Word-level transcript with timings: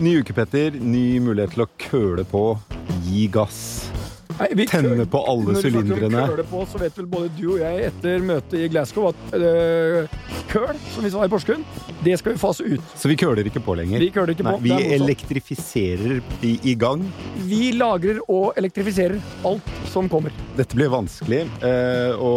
Ny 0.00 0.14
uke, 0.22 0.32
Petter. 0.32 0.76
Ny 0.80 1.20
mulighet 1.20 1.52
til 1.52 1.66
å 1.66 1.70
køle 1.80 2.24
på, 2.28 2.44
gi 3.04 3.26
gass. 3.32 3.58
Nei, 4.40 4.46
vi 4.56 4.64
Tenne 4.70 5.04
på 5.10 5.20
alle 5.28 5.50
Når 5.52 5.58
vi 5.58 5.60
snakker 5.60 5.82
sylindrene. 5.84 6.44
på, 6.48 6.62
så 6.70 6.78
vet 6.80 6.96
vel 6.96 7.08
både 7.12 7.28
du 7.36 7.42
og 7.50 7.58
jeg 7.60 7.90
etter 7.90 8.22
møtet 8.24 8.54
i 8.56 8.70
Glasgow 8.72 9.10
at 9.10 9.34
øh, 9.36 10.08
køl, 10.48 10.78
som 10.94 11.04
vi 11.04 11.10
sa 11.12 11.26
i 11.26 11.28
Porsgrunn, 11.28 11.66
det 12.06 12.14
skal 12.16 12.32
vi 12.32 12.40
fase 12.40 12.64
ut. 12.64 12.94
Så 12.96 13.10
vi 13.12 13.18
køler 13.20 13.44
ikke 13.50 13.60
på 13.66 13.76
lenger. 13.76 14.00
Vi 14.00 14.08
køler 14.14 14.32
ikke 14.32 14.48
Nei, 14.48 14.56
på. 14.56 14.64
vi 14.64 14.72
er 14.78 14.96
elektrifiserer 14.96 16.22
i, 16.48 16.54
i 16.72 16.76
gang. 16.80 17.04
vi 17.44 17.74
lagrer 17.76 18.22
og 18.32 18.56
elektrifiserer 18.56 19.20
alt 19.44 19.70
som 19.92 20.08
kommer. 20.08 20.32
Dette 20.56 20.78
blir 20.78 20.88
vanskelig. 20.88 21.44
Eh, 21.60 22.16
å 22.16 22.32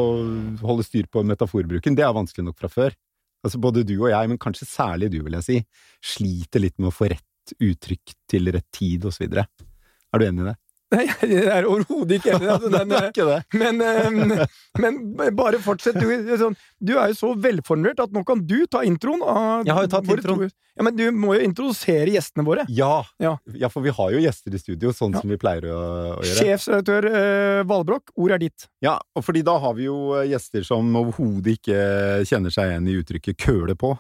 holde 0.68 0.84
styr 0.84 1.08
på 1.08 1.24
metaforbruken, 1.32 1.96
det 1.96 2.04
er 2.04 2.12
vanskelig 2.20 2.50
nok 2.52 2.60
fra 2.60 2.68
før. 2.76 3.00
Altså 3.44 3.60
Både 3.64 3.88
du 3.88 3.96
og 4.02 4.10
jeg, 4.12 4.28
men 4.28 4.40
kanskje 4.40 4.68
særlig 4.68 5.14
du, 5.16 5.22
vil 5.24 5.40
jeg 5.40 5.48
si, 5.48 5.62
sliter 6.04 6.60
litt 6.68 6.76
med 6.80 6.92
å 6.92 6.96
få 6.96 7.08
rett 7.16 7.24
uttrykk 7.60 8.14
til 8.32 8.52
rett 8.56 8.70
tid 8.76 9.06
osv. 9.06 9.28
Er 9.28 10.20
du 10.20 10.26
enig 10.28 10.46
i 10.46 10.52
det? 10.52 10.58
Nei, 10.94 11.08
jeg 11.26 11.48
er 11.50 11.66
overhodet 11.66 12.20
ikke 12.20 12.36
enig. 12.36 12.50
Altså, 12.54 12.70
den, 12.70 12.90
det 12.94 13.00
ikke 13.10 13.26
det. 13.26 13.38
men, 13.58 13.80
øh, 13.82 14.44
men 14.78 14.98
bare 15.34 15.58
fortsett. 15.64 15.98
Du, 15.98 16.06
sånn, 16.38 16.54
du 16.78 16.92
er 17.02 17.10
jo 17.10 17.16
så 17.18 17.32
velformulert 17.42 18.04
at 18.04 18.14
nå 18.14 18.22
kan 18.28 18.44
du 18.46 18.60
ta 18.70 18.84
introen. 18.86 19.24
Av 19.26 19.66
Jeg 19.66 19.74
har 19.74 19.88
jo 19.88 19.92
tatt 19.96 20.12
introen. 20.14 20.52
Ja, 20.78 20.86
Men 20.86 20.96
du 20.98 21.04
må 21.14 21.34
jo 21.38 21.42
introdusere 21.46 22.14
gjestene 22.14 22.46
våre. 22.46 22.68
Ja. 22.70 23.04
Ja. 23.22 23.36
ja, 23.58 23.70
for 23.74 23.86
vi 23.86 23.90
har 23.94 24.14
jo 24.14 24.22
gjester 24.22 24.54
i 24.54 24.62
studio, 24.62 24.94
sånn 24.94 25.14
Ja. 25.18 25.22
som 25.22 25.34
vi 25.34 25.38
pleier 25.42 25.66
å, 25.70 25.82
å 26.20 26.22
gjøre. 26.22 26.38
Sjefsredaktør 26.40 27.10
øh, 27.10 27.60
Valbrokk, 27.70 28.14
ordet 28.14 28.38
er 28.38 28.44
ditt. 28.46 28.70
Ja, 28.86 28.96
og 29.18 29.26
fordi 29.26 29.42
da 29.46 29.58
har 29.66 29.74
vi 29.78 29.86
jo 29.90 29.98
eh, 30.18 30.30
gjester 30.32 30.66
som 30.66 30.90
overhodet 31.02 31.58
ikke 31.60 31.78
kjenner 32.30 32.54
seg 32.54 32.70
igjen 32.70 32.90
i 32.90 32.98
uttrykket 33.02 33.38
køle 33.50 33.76
på. 33.78 33.96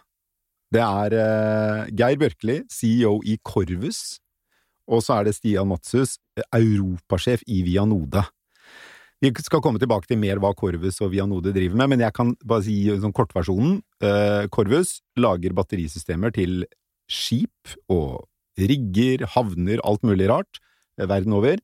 Det 0.73 0.81
er 0.81 1.13
uh, 1.13 1.89
Geir 1.93 2.17
Bjørkeli, 2.17 2.61
CEO 2.71 3.19
i 3.29 3.37
Korvus, 3.45 4.17
og 4.89 5.03
så 5.05 5.19
er 5.19 5.27
det 5.27 5.35
Stian 5.37 5.69
Matshus, 5.69 6.17
eh, 6.35 6.47
europasjef 6.57 7.43
i 7.47 7.61
Vianode. 7.63 8.23
Vi 9.23 9.31
skal 9.39 9.61
komme 9.63 9.79
tilbake 9.79 10.09
til 10.09 10.19
mer 10.19 10.41
hva 10.43 10.51
Korvus 10.57 10.97
og 11.05 11.13
Vianode 11.13 11.53
driver 11.55 11.77
med, 11.79 11.93
men 11.93 12.03
jeg 12.03 12.15
kan 12.17 12.33
bare 12.43 12.65
si 12.65 12.75
sånn 12.89 13.13
kortversjonen. 13.15 13.77
Eh, 14.03 14.49
Korvus 14.51 14.97
lager 15.15 15.55
batterisystemer 15.55 16.33
til 16.35 16.65
skip 17.07 17.77
og 17.93 18.25
rigger, 18.59 19.23
havner, 19.37 19.79
alt 19.87 20.03
mulig 20.03 20.27
rart 20.31 20.59
eh, 20.99 21.07
verden 21.07 21.37
over. 21.37 21.61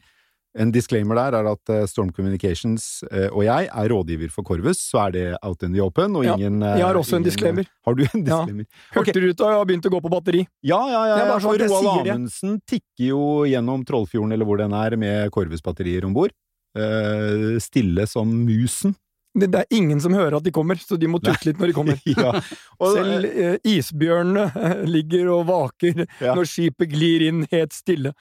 En 0.57 0.71
disclaimer 0.73 1.13
der 1.19 1.35
er 1.37 1.47
at 1.51 1.69
eh, 1.69 1.83
Storm 1.85 2.09
Communications 2.15 3.03
eh, 3.11 3.27
og 3.29 3.43
jeg 3.45 3.67
er 3.69 3.89
rådgiver 3.91 4.31
for 4.33 4.47
Corvus, 4.47 4.79
så 4.81 5.03
er 5.05 5.13
det 5.13 5.25
out 5.45 5.61
in 5.67 5.75
the 5.75 5.83
open, 5.83 6.15
og 6.17 6.25
ingen 6.25 6.63
ja, 6.65 6.71
jeg 6.79 6.87
har 6.87 6.97
også 6.97 7.19
en 7.19 7.27
disclaimer. 7.27 7.69
Har 7.85 7.97
du 7.97 8.01
en 8.07 8.23
disclaimer? 8.25 8.65
Ja. 8.65 8.95
Hurtigruta 8.97 9.51
har 9.53 9.67
begynt 9.69 9.85
å 9.85 9.93
gå 9.93 10.01
på 10.01 10.11
batteri. 10.11 10.45
Ja, 10.65 10.79
ja, 10.89 11.03
ja. 11.11 11.19
Ja 11.29 11.35
sånn 11.43 11.59
Roald. 11.61 12.09
Amundsen 12.09 12.57
tikker 12.65 13.11
jo 13.11 13.21
gjennom 13.49 13.85
Trollfjorden, 13.85 14.33
eller 14.33 14.49
hvor 14.49 14.57
den 14.61 14.73
er, 14.73 14.97
med 14.97 15.29
Corvus-batterier 15.35 16.07
om 16.09 16.17
bord. 16.17 16.33
Eh, 16.77 17.59
stille 17.61 18.07
som 18.09 18.33
musen. 18.45 18.95
Det, 19.37 19.51
det 19.53 19.61
er 19.61 19.77
ingen 19.77 20.01
som 20.01 20.13
hører 20.17 20.39
at 20.39 20.45
de 20.45 20.53
kommer, 20.53 20.79
så 20.81 20.97
de 20.97 21.09
må 21.09 21.21
tutte 21.21 21.45
litt 21.45 21.61
når 21.61 21.71
de 21.71 21.77
kommer. 21.77 22.01
ja. 22.09 22.33
Og, 22.81 22.97
Selv 22.97 23.29
eh, 23.29 23.55
isbjørnene 23.69 24.49
eh, 24.49 24.83
ligger 24.89 25.29
og 25.35 25.45
vaker 25.49 26.05
Ja. 26.19 26.33
når 26.33 26.49
skipet 26.49 26.89
glir 26.91 27.27
inn 27.29 27.45
helt 27.53 27.75
stille. 27.75 28.15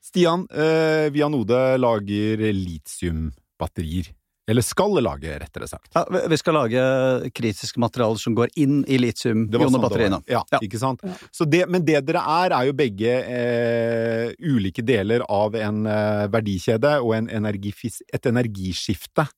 Stian, 0.00 0.46
eh, 0.50 1.10
Vianode 1.12 1.76
lager 1.78 2.40
litiumbatterier. 2.56 4.10
Eller 4.50 4.64
skal 4.66 4.96
lage, 5.04 5.30
rettere 5.38 5.68
sagt. 5.68 5.92
Ja, 5.94 6.04
vi- 6.28 6.36
skal 6.40 6.54
lage 6.54 7.30
kritiske 7.30 7.78
materialer 7.78 8.18
som 8.18 8.34
går 8.34 8.48
inn 8.56 8.80
i 8.88 8.96
litium-ionebatteriene. 8.98 10.18
Sånn 10.24 10.28
Ja, 10.28 10.42
Ja. 10.50 10.58
ikke 10.58 10.78
sant? 10.78 11.00
Så 11.30 11.48
det, 11.48 11.68
men 11.68 11.84
det 11.84 12.04
dere 12.04 12.18
er, 12.18 12.50
er 12.52 12.66
jo 12.66 12.72
begge 12.72 13.12
eh, 13.28 14.32
ulike 14.40 14.82
deler 14.84 15.20
av 15.28 15.54
en 15.54 15.86
eh, 15.86 16.26
verdikjede 16.26 17.00
og 17.00 17.14
en 17.14 17.28
energifis, 17.28 18.02
et 18.12 18.22
energiskifte 18.26 19.28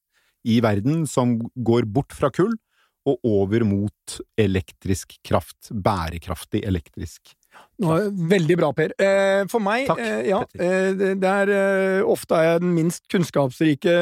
i 0.46 0.60
verden 0.60 1.06
som 1.06 1.38
går 1.62 1.84
bort 1.92 2.12
fra 2.12 2.30
kull 2.30 2.54
og 3.04 3.18
over 3.24 3.64
mot 3.64 4.20
elektrisk 4.38 5.18
kraft. 5.22 5.68
Bærekraftig 5.74 6.64
elektrisk. 6.64 7.34
Nå, 7.82 7.96
veldig 8.30 8.56
bra, 8.60 8.70
Per. 8.76 8.92
Eh, 8.94 9.42
for 9.50 9.62
meg 9.62 9.88
Takk, 9.88 10.00
eh, 10.02 10.28
ja, 10.30 10.38
eh, 10.54 10.92
det, 11.18 11.32
er 11.32 12.06
Ofte 12.06 12.38
er 12.38 12.46
jeg 12.46 12.62
den 12.62 12.74
minst 12.76 13.04
kunnskapsrike 13.10 13.94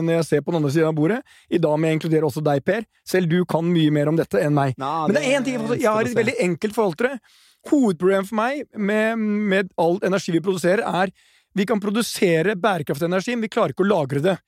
når 0.00 0.20
jeg 0.20 0.28
ser 0.28 0.44
på 0.44 0.54
den 0.54 0.60
andre 0.62 0.72
siden 0.72 0.88
av 0.88 0.96
bordet. 0.96 1.20
I 1.52 1.60
dag 1.60 1.76
må 1.76 1.88
jeg 1.88 1.98
inkludere 1.98 2.30
også 2.30 2.42
deg, 2.44 2.64
Per. 2.64 2.86
Selv 3.06 3.30
du 3.30 3.42
kan 3.48 3.66
mye 3.68 3.92
mer 3.92 4.10
om 4.12 4.18
dette 4.18 4.40
enn 4.40 4.56
meg. 4.56 4.76
Men 4.80 5.16
det 5.16 5.24
er 5.24 5.38
én 5.38 5.46
ting 5.46 5.60
jeg, 5.74 5.86
har 5.86 6.06
et 6.06 6.16
veldig 6.16 6.36
enkelt 6.46 6.76
forhold 6.76 7.00
til 7.00 7.10
det. 7.10 7.18
Hovedproblemet 7.68 8.30
for 8.30 8.40
meg 8.40 8.62
med, 8.72 9.24
med 9.52 9.74
all 9.80 9.98
energi 10.06 10.32
vi 10.32 10.44
produserer, 10.44 10.80
er 10.80 11.12
vi 11.56 11.66
kan 11.66 11.82
produsere 11.82 12.54
bærekraftig 12.56 13.08
energi, 13.10 13.34
men 13.34 13.44
vi 13.44 13.52
klarer 13.52 13.74
ikke 13.74 13.84
å 13.84 13.90
lagre 13.90 14.22
det. 14.24 14.38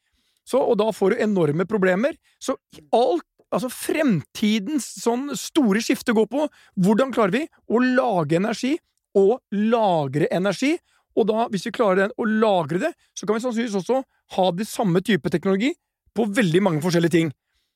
Så, 0.48 0.58
og 0.58 0.76
da 0.80 0.88
får 0.94 1.12
du 1.12 1.22
enorme 1.22 1.66
problemer. 1.70 2.16
Så 2.42 2.56
alt, 2.94 3.26
altså 3.52 3.70
fremtidens 3.72 4.86
sånn 5.02 5.30
store 5.38 5.82
skifte 5.84 6.14
går 6.16 6.28
på 6.32 6.46
hvordan 6.80 7.12
klarer 7.14 7.36
vi 7.36 7.42
å 7.68 7.82
lage 7.82 8.38
energi 8.40 8.74
og 9.18 9.38
lagre 9.52 10.28
energi. 10.32 10.74
Og 11.18 11.28
da, 11.28 11.46
hvis 11.52 11.66
vi 11.68 11.74
klarer 11.76 12.12
å 12.16 12.26
lagre 12.26 12.80
det, 12.86 12.92
så 13.12 13.28
kan 13.28 13.36
vi 13.36 13.44
sannsynligvis 13.44 13.82
også 13.82 14.00
ha 14.36 14.46
det 14.56 14.66
samme 14.68 15.02
type 15.04 15.28
teknologi 15.32 15.74
på 16.16 16.24
veldig 16.32 16.62
mange 16.64 16.84
forskjellige 16.84 17.16
ting. 17.16 17.32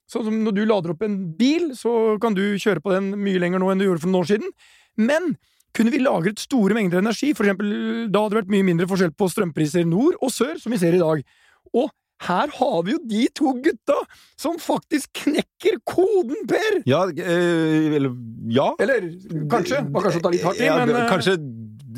Sånn 0.09 0.25
som 0.29 0.39
når 0.45 0.55
du 0.57 0.63
lader 0.65 0.95
opp 0.95 1.03
en 1.05 1.19
bil, 1.37 1.73
så 1.77 2.17
kan 2.23 2.37
du 2.37 2.45
kjøre 2.63 2.81
på 2.81 2.95
den 2.95 3.11
mye 3.21 3.43
lenger 3.43 3.61
nå 3.61 3.69
enn 3.73 3.83
du 3.83 3.89
gjorde 3.89 4.05
for 4.05 4.13
noen 4.13 4.23
år 4.23 4.31
siden. 4.31 4.53
Men 4.97 5.35
kunne 5.77 5.93
vi 5.93 6.01
lagret 6.01 6.41
store 6.41 6.77
mengder 6.77 7.03
energi, 7.03 7.35
for 7.37 7.45
eksempel, 7.45 7.73
da 8.09 8.23
hadde 8.23 8.37
det 8.37 8.41
vært 8.41 8.53
mye 8.55 8.69
mindre 8.71 8.89
forskjell 8.89 9.13
på 9.19 9.29
strømpriser 9.33 9.85
nord 9.89 10.17
og 10.23 10.33
sør, 10.33 10.55
som 10.63 10.73
vi 10.73 10.81
ser 10.81 10.97
i 10.97 11.03
dag. 11.03 11.21
Og 11.77 11.91
her 12.25 12.49
har 12.59 12.83
vi 12.87 12.95
jo 12.95 13.01
de 13.11 13.27
to 13.37 13.53
gutta 13.65 13.97
som 14.41 14.57
faktisk 14.63 15.13
knekker 15.25 15.79
koden, 15.89 16.47
Per! 16.49 16.81
Ja, 16.89 17.05
øh, 17.11 17.97
eller 17.99 18.17
Ja. 18.49 18.73
Eller 18.81 19.11
kanskje. 19.51 19.83
Det 19.83 19.93
var 19.93 20.07
kanskje 20.07 20.21
å 20.21 20.25
ta 20.25 20.33
litt 20.33 20.45
hardt 20.47 20.61
i, 20.61 20.65
Ja, 20.69 20.79
men 20.87 20.97
eh, 20.97 21.09
Kanskje 21.11 21.37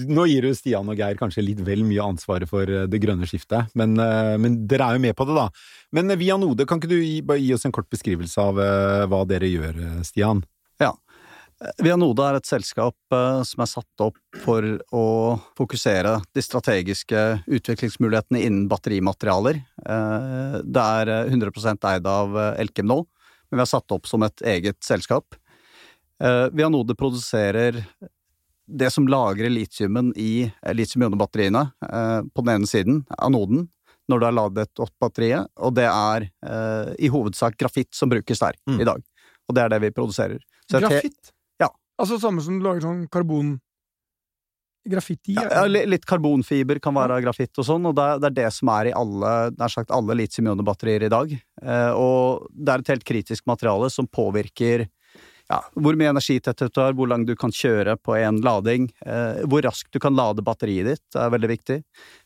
Nå 0.08 0.28
gir 0.30 0.46
du 0.46 0.54
Stian 0.54 0.86
og 0.86 0.98
Geir 0.98 1.16
kanskje 1.18 1.42
litt 1.42 1.58
vel 1.66 1.82
mye 1.82 2.04
ansvaret 2.04 2.48
for 2.50 2.62
eh, 2.70 2.86
det 2.86 3.00
grønne 3.02 3.26
skiftet, 3.26 3.72
men, 3.74 3.96
men 3.98 4.60
dere 4.70 4.86
er 4.86 4.98
jo 4.98 5.02
med 5.02 5.16
på 5.18 5.26
det, 5.26 5.34
da. 5.34 5.48
Men 5.92 6.12
via 6.12 6.20
Vianode, 6.36 6.66
kan 6.70 6.78
ikke 6.78 6.92
du 6.92 7.00
gi, 7.00 7.18
bare 7.26 7.42
gi 7.42 7.50
oss 7.56 7.66
en 7.66 7.74
kort 7.74 7.88
beskrivelse 7.90 8.38
av 8.38 8.60
hva 9.10 9.24
dere 9.26 9.50
gjør, 9.50 9.80
Stian? 10.06 10.44
Vianode 11.82 12.22
er 12.22 12.36
et 12.38 12.46
selskap 12.46 12.94
eh, 13.14 13.40
som 13.42 13.62
er 13.64 13.66
satt 13.70 14.02
opp 14.04 14.18
for 14.44 14.62
å 14.94 15.04
fokusere 15.58 16.12
de 16.36 16.42
strategiske 16.44 17.22
utviklingsmulighetene 17.50 18.42
innen 18.46 18.68
batterimaterialer. 18.70 19.58
Eh, 19.82 20.58
det 20.62 20.84
er 21.02 21.10
eh, 21.16 21.32
100 21.32 21.74
eid 21.90 22.06
av 22.06 22.36
eh, 22.38 22.60
Elkem 22.62 22.86
nå, 22.86 23.00
men 23.50 23.58
vi 23.58 23.64
er 23.64 23.70
satt 23.72 23.90
opp 23.96 24.06
som 24.06 24.22
et 24.22 24.44
eget 24.46 24.78
selskap. 24.86 25.34
Eh, 26.22 26.46
Vianode 26.54 26.94
produserer 26.98 27.80
det 28.68 28.90
som 28.94 29.08
lagrer 29.10 29.50
litiumen 29.50 30.12
i 30.14 30.44
eh, 30.46 30.74
litium-ionebatteriene 30.78 31.64
eh, 31.88 32.20
på 32.30 32.44
den 32.44 32.52
ene 32.60 32.70
siden, 32.70 33.00
anoden, 33.18 33.66
når 34.08 34.20
du 34.22 34.28
har 34.28 34.36
ladet 34.36 34.68
opp 34.80 34.94
batteriet, 35.02 35.50
og 35.58 35.74
det 35.76 35.88
er 35.90 36.28
eh, 36.30 36.92
i 37.02 37.10
hovedsak 37.12 37.58
grafitt 37.60 37.90
som 37.98 38.12
brukes 38.14 38.38
der 38.44 38.54
Mm. 38.68 38.78
i 38.80 38.86
dag. 38.92 39.02
Og 39.48 39.56
det 39.56 39.64
er 39.64 39.74
det 39.74 39.82
vi 39.88 39.90
produserer. 39.96 40.38
Er 40.70 40.84
Grafitt? 40.84 41.32
Altså 41.98 42.20
samme 42.22 42.42
som 42.44 42.58
du 42.58 42.66
lager 42.66 42.86
sånn 42.86 43.06
karbon... 43.12 43.56
Graffiti? 44.88 45.34
Ja, 45.36 45.66
ja, 45.66 45.84
litt 45.84 46.06
karbonfiber 46.08 46.78
kan 46.80 46.94
være 46.96 47.18
grafitt 47.20 47.58
og 47.60 47.66
sånn, 47.66 47.84
og 47.90 47.96
det 47.98 48.04
er, 48.06 48.20
det 48.22 48.28
er 48.30 48.36
det 48.38 48.52
som 48.56 48.70
er 48.72 48.88
i 48.88 48.94
alle, 48.96 49.32
nær 49.58 49.72
sagt 49.74 49.90
alle 49.92 50.16
litium-ionebatterier 50.16 51.04
i 51.04 51.10
dag. 51.12 51.34
Eh, 51.34 51.90
og 51.92 52.46
det 52.54 52.72
er 52.72 52.84
et 52.84 52.92
helt 52.94 53.04
kritisk 53.10 53.44
materiale 53.50 53.90
som 53.92 54.08
påvirker 54.08 54.86
ja, 55.48 55.58
hvor 55.80 55.96
mye 55.96 56.10
energitetthet 56.12 56.74
du 56.74 56.80
har, 56.82 56.92
hvor 56.92 57.08
langt 57.08 57.26
du 57.28 57.34
kan 57.38 57.50
kjøre 57.54 57.96
på 58.04 58.14
en 58.18 58.40
lading, 58.44 58.90
eh, 59.06 59.40
hvor 59.48 59.62
raskt 59.64 59.90
du 59.94 59.98
kan 60.02 60.14
lade 60.16 60.42
batteriet 60.44 60.90
ditt, 60.90 61.16
er 61.16 61.30
veldig 61.32 61.48
viktig. 61.54 61.78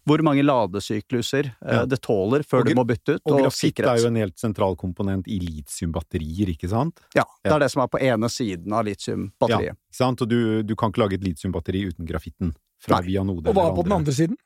Hvor 0.09 0.23
mange 0.27 0.43
ladesykluser 0.43 1.47
eh, 1.53 1.77
Ja. 1.77 1.85
det 1.87 2.01
tåler 2.03 2.43
før 2.43 2.61
Og 2.61 2.67
du 2.67 2.75
må 2.75 2.85
bytte 2.87 3.15
ut, 3.17 3.23
Og 3.25 3.33
og, 3.37 3.41
grafitt 3.45 3.79
er 3.81 3.99
jo 4.03 4.09
en 4.11 4.17
helt 4.19 4.39
sentral 4.39 4.75
komponent 4.77 5.29
i 5.29 5.39
litiumbatterier, 5.39 6.51
ikke 6.57 6.69
sant? 6.69 6.99
Ja, 7.15 7.25
det 7.45 7.51
Ja. 7.51 7.57
er 7.57 7.61
det 7.61 7.71
som 7.71 7.83
er 7.83 7.89
på 7.89 8.01
ene 8.03 8.29
siden 8.29 8.73
av 8.73 8.85
litiumbatteriet. 8.85 9.77
Ikke 9.79 9.97
sant? 10.03 10.23
Og 10.23 10.29
du, 10.29 10.63
du 10.63 10.75
kan 10.75 10.91
ikke 10.91 11.03
lage 11.07 11.15
et 11.15 11.25
litiumbatteri 11.25 11.87
uten 11.89 12.07
grafitten 12.07 12.55
fra 12.81 12.99
Nei. 13.01 13.13
Vianode. 13.13 13.47
Og 13.49 13.55
hva 13.55 13.71
er 13.71 13.77
på 13.77 13.85
den 13.85 13.93
andre 13.93 14.13
siden? 14.13 14.37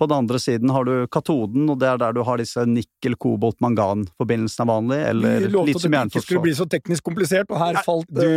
På 0.00 0.06
den 0.08 0.16
andre 0.22 0.38
siden 0.40 0.70
har 0.72 0.84
du 0.88 0.94
katoden, 1.12 1.66
og 1.68 1.76
det 1.82 1.88
er 1.90 1.98
der 2.00 2.14
du 2.16 2.22
har 2.24 2.40
disse 2.40 2.62
nikkel-kobolt-mangan-forbindelsene 2.64 4.64
vanlig, 4.70 4.96
eller 5.10 5.40
Vi 5.44 5.50
lovte 5.52 5.74
at 5.76 5.82
det 5.90 6.00
ikke 6.16 6.22
skulle 6.24 6.40
bli 6.46 6.54
så 6.56 6.64
teknisk 6.72 7.02
komplisert, 7.04 7.50
og 7.52 7.58
her 7.60 7.76
falt 7.84 8.08
Du, 8.08 8.20
du, 8.24 8.28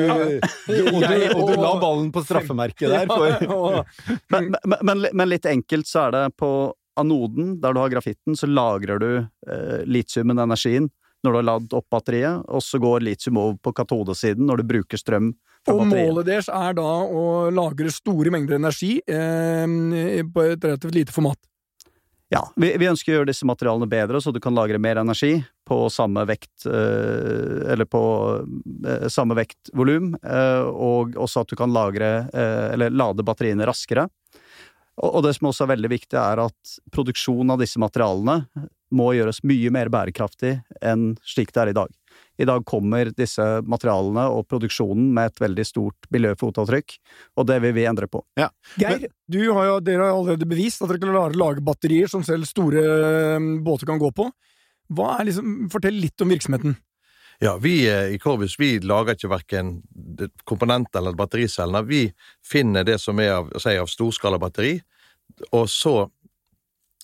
og, 0.91 1.01
du, 1.01 1.05
og 1.39 1.43
du 1.49 1.53
la 1.61 1.71
ballen 1.81 2.11
på 2.13 2.21
straffemerket 2.25 2.89
der. 2.91 3.05
For, 3.07 3.27
og- 3.57 3.85
men, 4.33 4.43
men, 4.65 4.77
men, 4.91 4.97
men 5.13 5.29
litt 5.31 5.45
enkelt 5.49 5.87
så 5.89 5.99
er 6.07 6.11
det 6.17 6.25
på 6.39 6.49
anoden, 6.99 7.55
der 7.63 7.73
du 7.73 7.79
har 7.81 7.89
grafitten, 7.89 8.35
så 8.37 8.45
lagrer 8.45 8.99
du 9.01 9.07
eh, 9.23 9.81
litiumen, 9.89 10.37
energien, 10.43 10.89
når 11.23 11.31
du 11.31 11.37
har 11.39 11.47
ladd 11.47 11.73
opp 11.79 11.87
batteriet, 11.89 12.43
og 12.51 12.61
så 12.61 12.77
går 12.83 12.99
litium 13.07 13.37
over 13.39 13.55
på 13.63 13.71
katodesiden 13.79 14.43
når 14.45 14.55
du 14.59 14.63
bruker 14.75 14.97
strøm 14.99 15.31
Og 15.71 15.85
målet 15.87 16.25
deres 16.27 16.49
er 16.51 16.73
da 16.75 16.83
å 17.07 17.47
lagre 17.55 17.87
store 17.95 18.29
mengder 18.35 18.55
energi 18.59 18.97
eh, 19.07 19.63
på 20.27 20.39
et 20.51 20.59
relativt 20.67 20.95
lite 20.99 21.15
format. 21.15 21.39
Ja, 22.33 22.41
vi, 22.55 22.71
vi, 22.81 22.87
ønsker 22.89 23.11
å 23.11 23.17
gjøre 23.19 23.29
disse 23.29 23.45
materialene 23.45 23.87
bedre, 23.89 24.17
så 24.21 24.31
du 24.33 24.39
kan 24.41 24.55
lagre 24.57 24.79
mer 24.81 24.97
energi 25.03 25.35
på 25.67 25.77
samme 25.93 26.23
vekt 26.25 26.65
eh, 26.65 27.71
Eller 27.73 27.85
på 27.85 28.01
eh, 28.89 29.05
samme 29.13 29.37
vektvolum, 29.37 30.15
eh, 30.17 30.65
og 30.65 31.13
også 31.13 31.43
at 31.43 31.53
du 31.53 31.57
kan 31.59 31.73
lagre 31.73 32.09
Eller 32.33 32.93
lade 32.93 33.25
batteriene 33.25 33.67
raskere. 33.69 34.07
Og 35.03 35.23
det 35.25 35.33
som 35.37 35.49
også 35.49 35.65
er 35.65 35.73
veldig 35.73 35.89
viktig, 35.89 36.17
er 36.19 36.41
at 36.43 36.73
produksjonen 36.93 37.55
av 37.55 37.61
disse 37.61 37.81
materialene 37.81 38.43
må 38.93 39.07
gjøres 39.17 39.41
mye 39.45 39.71
mer 39.73 39.89
bærekraftig 39.93 40.55
enn 40.85 41.13
slik 41.25 41.53
det 41.53 41.63
er 41.63 41.71
i 41.71 41.77
dag. 41.77 41.93
I 42.41 42.47
dag 42.49 42.63
kommer 42.65 43.11
disse 43.13 43.43
materialene 43.69 44.25
og 44.33 44.47
produksjonen 44.49 45.11
med 45.13 45.29
et 45.29 45.43
veldig 45.43 45.65
stort 45.67 46.07
miljøfotavtrykk, 46.13 46.95
og 47.37 47.45
det 47.49 47.59
vil 47.61 47.75
vi 47.77 47.85
endre 47.89 48.09
på. 48.09 48.23
Ja. 48.39 48.47
Geir, 48.81 49.05
har 49.53 49.67
jo, 49.69 49.75
dere 49.85 50.07
har 50.07 50.15
allerede 50.15 50.47
bevist 50.49 50.81
at 50.81 50.89
dere 50.89 51.03
kan 51.03 51.37
lage 51.37 51.61
batterier 51.65 52.09
som 52.09 52.25
selv 52.25 52.49
store 52.49 52.81
um, 53.37 53.53
båter 53.65 53.89
kan 53.89 54.01
gå 54.01 54.09
på. 54.17 54.25
Liksom, 54.93 55.69
fortell 55.73 56.01
litt 56.01 56.25
om 56.25 56.33
virksomheten. 56.33 56.75
Ja, 57.43 57.57
vi 57.57 57.89
eh, 57.89 58.13
i 58.13 58.19
Corvus 58.21 58.55
vi 58.59 58.77
lager 58.79 59.17
ikke 59.17 59.31
verken 59.31 59.75
komponenter 60.47 61.01
eller 61.01 61.17
battericellene. 61.17 61.81
Vi 61.85 62.03
finner 62.45 62.85
det 62.87 62.99
som 63.01 63.19
er 63.19 63.33
av, 63.39 63.53
si, 63.61 63.73
av 63.77 63.89
storskala 63.89 64.39
batteri, 64.41 64.77
og 65.51 65.65
så 65.71 65.95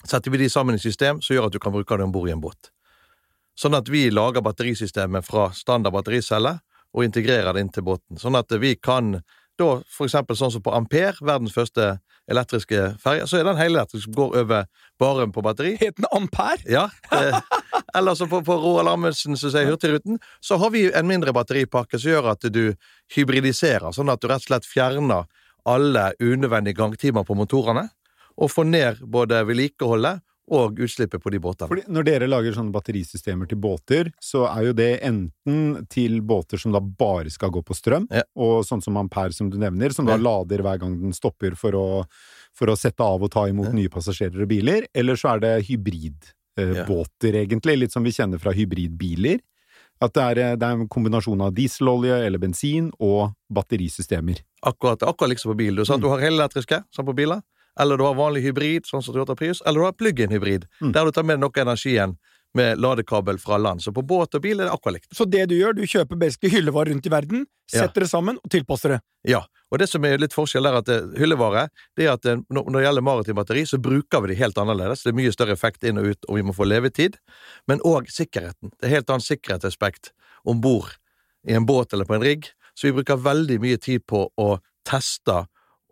setter 0.06 0.32
vi 0.32 0.44
de 0.44 0.50
sammen 0.50 0.78
i 0.78 0.82
system 0.82 1.20
som 1.22 1.36
gjør 1.36 1.50
at 1.50 1.56
du 1.58 1.60
kan 1.62 1.74
bruke 1.74 1.98
det 1.98 2.06
om 2.06 2.14
bord 2.14 2.30
i 2.30 2.36
en 2.36 2.44
båt. 2.44 2.72
Sånn 3.60 3.76
at 3.76 3.90
vi 3.92 4.08
lager 4.14 4.44
batterisystemet 4.46 5.26
fra 5.28 5.50
standard 5.56 5.96
battericelle 5.96 6.56
og 6.96 7.04
integrerer 7.06 7.54
det 7.54 7.66
inn 7.66 7.74
til 7.74 7.86
båten. 7.86 8.20
Sånn 8.22 8.38
at 8.40 8.54
vi 8.62 8.76
kan 8.80 9.18
da, 9.60 9.74
for 9.92 10.08
eksempel 10.08 10.38
sånn 10.40 10.54
som 10.54 10.64
på 10.64 10.72
Ampere, 10.72 11.18
verdens 11.20 11.52
første 11.52 11.98
elektriske 12.30 12.94
ferge, 13.02 13.26
så 13.28 13.40
er 13.40 13.48
den 13.48 13.60
helelektrisk 13.60 14.08
som 14.08 14.16
går 14.16 14.38
over 14.44 14.70
bare 15.02 15.26
på 15.34 15.44
batteri. 15.44 15.74
Het 15.82 15.98
den 15.98 16.08
Ampere? 16.16 16.64
Ja. 16.70 16.86
Eh, 17.12 17.36
eller 17.98 18.16
så 18.16 18.30
på, 18.32 18.40
på 18.46 18.56
Roald 18.56 18.92
Amundsen, 18.92 19.36
som 19.40 19.52
sier 19.52 19.68
Hurtigruten, 19.68 20.22
så 20.40 20.60
har 20.62 20.72
vi 20.76 20.86
en 20.96 21.10
mindre 21.10 21.34
batteripakke 21.36 22.00
som 22.00 22.14
gjør 22.14 22.32
at 22.36 22.48
du 22.54 22.64
hybridiserer, 23.16 23.92
sånn 23.96 24.14
at 24.14 24.22
du 24.22 24.30
rett 24.30 24.46
og 24.46 24.52
slett 24.54 24.70
fjerner 24.70 25.28
alle 25.68 26.12
unødvendige 26.24 26.80
gangtimer 26.80 27.28
på 27.28 27.36
motorene, 27.38 27.90
og 28.40 28.54
får 28.54 28.70
ned 28.70 29.04
både 29.12 29.42
vedlikeholdet 29.50 30.24
og 30.50 30.80
utslippet 30.82 31.22
på 31.22 31.32
de 31.34 31.40
båtene. 31.42 31.70
Fordi 31.70 31.94
når 31.94 32.08
dere 32.08 32.30
lager 32.30 32.56
sånne 32.56 32.74
batterisystemer 32.74 33.50
til 33.50 33.60
båter, 33.62 34.12
så 34.24 34.46
er 34.50 34.70
jo 34.70 34.76
det 34.78 34.90
enten 35.06 35.86
til 35.92 36.20
båter 36.26 36.62
som 36.62 36.74
da 36.76 36.82
bare 36.82 37.32
skal 37.34 37.54
gå 37.54 37.64
på 37.66 37.78
strøm, 37.78 38.08
ja. 38.14 38.26
og 38.40 38.64
sånn 38.68 38.84
som 38.86 38.98
Ampere 39.00 39.36
som 39.36 39.52
du 39.52 39.60
nevner, 39.62 39.94
som 39.96 40.10
da 40.10 40.18
ja. 40.18 40.24
lader 40.26 40.64
hver 40.66 40.82
gang 40.82 40.98
den 41.02 41.16
stopper 41.16 41.58
for 41.60 41.78
å, 41.78 41.88
for 42.58 42.72
å 42.72 42.78
sette 42.80 43.06
av 43.06 43.24
og 43.26 43.32
ta 43.34 43.46
imot 43.50 43.72
ja. 43.72 43.78
nye 43.78 43.94
passasjerer 43.94 44.46
og 44.46 44.50
biler, 44.52 44.90
eller 44.94 45.20
så 45.20 45.36
er 45.36 45.46
det 45.46 45.54
hybridbåter, 45.70 47.36
eh, 47.36 47.46
egentlig, 47.46 47.78
litt 47.84 47.96
som 47.96 48.06
vi 48.06 48.16
kjenner 48.16 48.42
fra 48.42 48.56
hybridbiler. 48.56 49.44
At 50.00 50.14
det 50.16 50.24
er, 50.24 50.38
det 50.56 50.64
er, 50.64 50.78
en 50.78 50.88
kombinasjon 50.88 51.42
av 51.44 51.52
dieselolje 51.52 52.22
eller 52.24 52.40
bensin 52.40 52.86
og 53.04 53.34
batterisystemer. 53.52 54.40
Akkurat, 54.64 55.02
akkurat 55.04 55.34
liksom 55.34 55.52
på 55.52 55.58
bil. 55.60 55.76
Du, 55.76 55.84
mm. 55.84 56.00
du 56.00 56.08
har 56.08 56.24
helelektriske, 56.24 56.86
som 56.96 57.08
på 57.08 57.18
biler 57.18 57.44
eller 57.80 57.98
du 57.98 58.04
har 58.06 58.18
vanlig 58.18 58.44
hybrid, 58.48 58.88
sånn 58.90 59.04
som 59.06 59.16
Toyota 59.16 59.36
Prius, 59.40 59.64
eller 59.66 59.82
du 59.82 59.88
har 59.88 59.96
plug-in-hybrid, 59.98 60.68
mm. 60.82 60.92
der 60.96 61.08
du 61.08 61.16
tar 61.16 61.28
med 61.28 61.42
noe 61.42 61.64
energi 61.64 61.96
igjen 61.96 62.18
med 62.58 62.80
ladekabel 62.82 63.38
fra 63.38 63.58
land. 63.58 63.84
Så 63.84 63.94
på 63.94 64.02
båt 64.02 64.36
og 64.36 64.42
bil 64.42 64.60
er 64.60 64.68
det 64.68 64.74
akkurat 64.74 64.98
likt. 64.98 65.10
Så 65.16 65.26
det 65.30 65.46
du 65.52 65.56
gjør, 65.58 65.76
du 65.78 65.84
kjøper 65.86 66.18
basically 66.18 66.50
hyllevarer 66.56 66.94
rundt 66.94 67.06
i 67.06 67.12
verden, 67.14 67.46
setter 67.70 68.02
ja. 68.02 68.06
det 68.06 68.10
sammen 68.10 68.40
og 68.42 68.52
tilpasser 68.52 68.96
det? 68.96 69.00
Ja, 69.30 69.44
og 69.70 69.82
det 69.82 69.90
som 69.92 70.06
er 70.08 70.18
litt 70.22 70.34
forskjell 70.34 70.66
der, 70.66 70.80
at 70.82 70.90
eh, 70.90 71.12
hyllevare, 71.20 71.68
det 71.98 72.08
er 72.08 72.16
at 72.16 72.26
eh, 72.26 72.42
når 72.50 72.72
det 72.74 72.86
gjelder 72.88 73.06
maritim 73.06 73.38
batteri, 73.38 73.66
så 73.70 73.78
bruker 73.82 74.24
vi 74.26 74.32
det 74.32 74.40
helt 74.42 74.58
annerledes. 74.62 75.06
Det 75.06 75.14
er 75.14 75.20
mye 75.20 75.36
større 75.36 75.54
effekt 75.54 75.86
inn 75.86 76.02
og 76.02 76.10
ut, 76.10 76.26
og 76.26 76.40
vi 76.40 76.46
må 76.48 76.56
få 76.58 76.66
levetid. 76.66 77.20
Men 77.70 77.84
òg 77.86 78.10
sikkerheten. 78.14 78.74
Det 78.80 78.90
er 78.90 78.98
helt 78.98 79.14
annet 79.14 79.30
sikkerhetsaspekt 79.30 80.12
om 80.50 80.64
bord 80.64 80.96
i 81.48 81.54
en 81.54 81.70
båt 81.70 81.94
eller 81.94 82.10
på 82.10 82.18
en 82.18 82.26
rigg, 82.26 82.50
så 82.74 82.90
vi 82.90 82.98
bruker 82.98 83.22
veldig 83.22 83.60
mye 83.62 83.78
tid 83.82 84.06
på 84.10 84.26
å 84.40 84.50
teste 84.88 85.44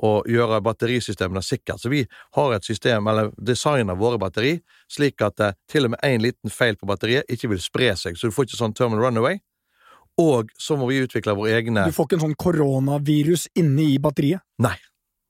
og 0.05 0.27
gjøre 0.29 0.59
batterisystemene 0.65 1.41
sikkert. 1.45 1.81
Så 1.81 1.89
vi 1.89 2.03
har 2.37 2.53
et 2.53 2.65
system, 2.65 3.07
eller 3.09 3.31
designer 3.37 3.97
våre 3.97 4.19
batteri, 4.21 4.57
slik 4.91 5.21
at 5.25 5.41
eh, 5.43 5.55
til 5.69 5.87
og 5.87 5.95
med 5.95 6.05
én 6.05 6.21
liten 6.23 6.53
feil 6.53 6.77
på 6.77 6.89
batteriet 6.89 7.29
ikke 7.33 7.51
vil 7.53 7.61
spre 7.63 7.93
seg, 7.97 8.17
så 8.17 8.29
du 8.29 8.35
får 8.35 8.49
ikke 8.49 8.61
sånn 8.61 8.75
terminal 8.77 9.07
runaway. 9.07 9.39
Og 10.17 10.49
så 10.57 10.77
må 10.77 10.87
vi 10.89 11.03
utvikle 11.05 11.35
våre 11.37 11.59
egne 11.59 11.83
Du 11.85 11.93
får 11.93 12.07
ikke 12.07 12.17
en 12.17 12.23
sånn 12.25 12.39
koronavirus 12.41 13.51
inne 13.61 13.83
i 13.85 13.97
batteriet? 14.01 14.41
Nei, 14.65 14.73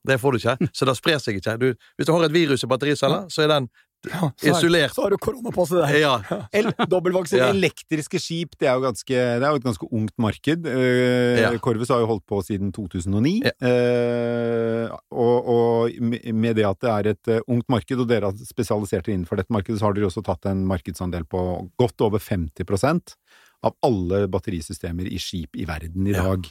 det 0.07 0.15
får 0.21 0.33
du 0.33 0.39
ikke. 0.39 0.69
Så 0.71 0.87
det 0.87 0.95
sprer 0.95 1.19
seg 1.19 1.39
ikke. 1.39 1.57
Du, 1.59 1.67
hvis 1.97 2.07
du 2.07 2.13
har 2.15 2.23
et 2.23 2.35
virus 2.35 2.63
i 2.63 2.69
battericella, 2.71 3.25
så 3.31 3.43
er 3.43 3.51
den 3.51 3.67
ja, 4.05 4.29
så 4.37 4.51
Isolert. 4.51 4.93
Så 4.95 5.03
har 5.03 5.13
du 5.13 5.17
koronapasset 5.21 5.79
der. 5.81 5.95
Ja. 5.99 6.13
El 6.55 6.69
ja. 6.69 7.49
Elektriske 7.49 8.19
skip 8.21 8.55
det 8.61 8.69
er, 8.69 8.79
ganske, 8.83 9.13
det 9.13 9.43
er, 9.43 9.49
jo 9.49 9.59
et 9.59 9.65
ganske 9.65 9.89
ungt 9.89 10.13
marked. 10.21 10.67
Uh, 10.69 11.39
ja. 11.41 11.51
Corvus 11.63 11.91
har 11.93 12.03
jo 12.03 12.09
holdt 12.11 12.25
på 12.29 12.41
siden 12.45 12.71
2009. 12.75 13.35
Ja. 13.47 13.53
Uh, 13.61 14.97
og, 15.11 15.49
og, 15.53 15.97
med 16.33 16.59
det 16.59 16.67
at 16.69 16.81
det 16.83 16.93
er 16.93 17.11
et 17.13 17.33
uh, 17.33 17.41
ungt 17.47 17.67
marked, 17.73 17.97
og 17.97 18.09
dere 18.09 18.31
har 18.31 18.47
spesialisert 18.47 19.07
dere 19.07 19.17
innenfor 19.17 19.41
dette 19.41 19.53
markedet, 19.53 19.79
så 19.81 19.89
har 19.89 19.97
dere 19.97 20.11
også 20.11 20.25
tatt 20.25 20.49
en 20.51 20.65
markedsandel 20.69 21.27
på 21.29 21.43
godt 21.79 22.05
over 22.07 22.23
50% 22.23 23.17
av 23.65 23.73
alle 23.85 24.27
batterisystemer 24.31 25.09
i 25.09 25.17
skip 25.21 25.57
i 25.57 25.65
verden 25.67 26.07
i 26.09 26.15
dag. 26.15 26.45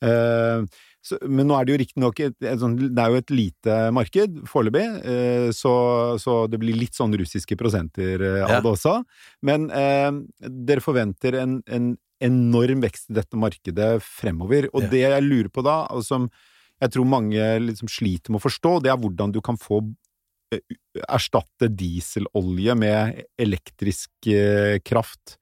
Uh, 0.00 0.64
så, 1.00 1.16
men 1.24 1.48
nå 1.48 1.56
er 1.56 1.64
det 1.64 1.72
jo 1.72 1.80
riktignok 1.80 2.18
sånn, 2.60 2.74
Det 2.82 3.00
er 3.00 3.12
jo 3.12 3.20
et 3.22 3.32
lite 3.32 3.76
marked 3.96 4.42
foreløpig, 4.50 4.84
eh, 5.08 5.48
så, 5.56 5.72
så, 6.20 6.42
det 6.50 6.60
blir 6.60 6.76
litt 6.76 6.98
sånn 6.98 7.16
russiske 7.16 7.56
prosenter 7.60 8.20
eh, 8.20 8.42
av 8.44 8.58
ja. 8.58 8.60
det 8.60 8.72
også. 8.74 8.94
Men 9.48 9.70
eh, 9.72 10.10
dere 10.68 10.84
forventer 10.84 11.40
en, 11.40 11.58
en, 11.72 11.94
enorm 12.20 12.82
vekst 12.84 13.08
i 13.08 13.14
dette 13.16 13.38
markedet 13.40 13.94
fremover. 14.04 14.66
Og 14.74 14.84
ja. 14.84 14.90
det 14.92 15.00
jeg 15.06 15.24
lurer 15.24 15.48
på 15.48 15.64
da, 15.64 15.86
og 15.88 16.04
som 16.04 16.26
jeg 16.80 16.92
tror 16.92 17.08
mange 17.08 17.46
liksom 17.64 17.88
sliter 17.92 18.32
med 18.32 18.42
å 18.42 18.44
forstå, 18.44 18.74
det 18.84 18.92
er 18.92 19.00
hvordan 19.00 19.32
du 19.32 19.40
kan 19.44 19.56
få 19.60 19.80
eh, 20.52 20.60
erstatte 21.08 21.70
dieselolje 21.72 22.76
med 22.76 23.22
elektrisk 23.40 24.28
eh, 24.28 24.76
kraft 24.84 25.39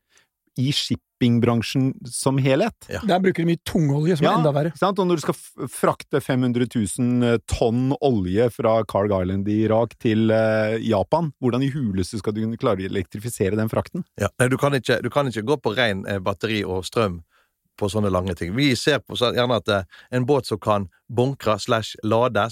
i 0.59 0.73
shippingbransjen 0.75 1.93
som 2.11 2.39
helhet. 2.43 2.89
Ja. 2.91 3.01
Der 3.07 3.21
bruker 3.23 3.45
de 3.45 3.53
mye 3.53 3.61
tungolje, 3.67 4.17
som 4.19 4.27
ja, 4.27 4.33
er 4.33 4.41
enda 4.41 4.53
verre. 4.57 4.73
Sant? 4.79 4.99
Og 4.99 5.07
når 5.07 5.21
du 5.21 5.25
skal 5.29 5.69
frakte 5.71 6.21
500 6.25 6.67
000 6.75 7.29
eh, 7.29 7.39
tonn 7.51 7.95
olje 8.05 8.49
fra 8.55 8.81
Carg 8.91 9.15
Island 9.15 9.49
i 9.51 9.61
Irak 9.69 9.95
til 10.03 10.33
uh, 10.35 10.75
Japan, 10.83 11.31
hvordan 11.39 11.63
i 11.63 11.71
huleste 11.75 12.19
skal 12.19 12.35
du 12.35 12.43
klare 12.59 12.83
å 12.83 12.91
elektrifisere 12.91 13.59
den 13.59 13.71
frakten? 13.71 14.03
Ja, 14.19 14.33
Nei, 14.43 14.51
du 14.51 14.59
kan, 14.59 14.75
ikke, 14.75 14.99
du 15.05 15.11
kan 15.15 15.31
ikke 15.31 15.47
gå 15.47 15.61
på 15.63 15.77
ren 15.79 16.03
eh, 16.11 16.19
batteri 16.23 16.65
og 16.67 16.83
strøm 16.89 17.21
på 17.79 17.87
sånne 17.93 18.11
lange 18.11 18.35
ting. 18.35 18.51
Vi 18.59 18.73
ser 18.75 18.99
på 19.07 19.15
så, 19.15 19.31
gjerne 19.37 19.61
at 19.63 19.71
uh, 19.71 20.01
en 20.11 20.27
båt 20.27 20.51
som 20.51 20.59
kan 20.59 20.89
bunkre 21.07 21.55
slash 21.63 21.95
lade, 22.03 22.49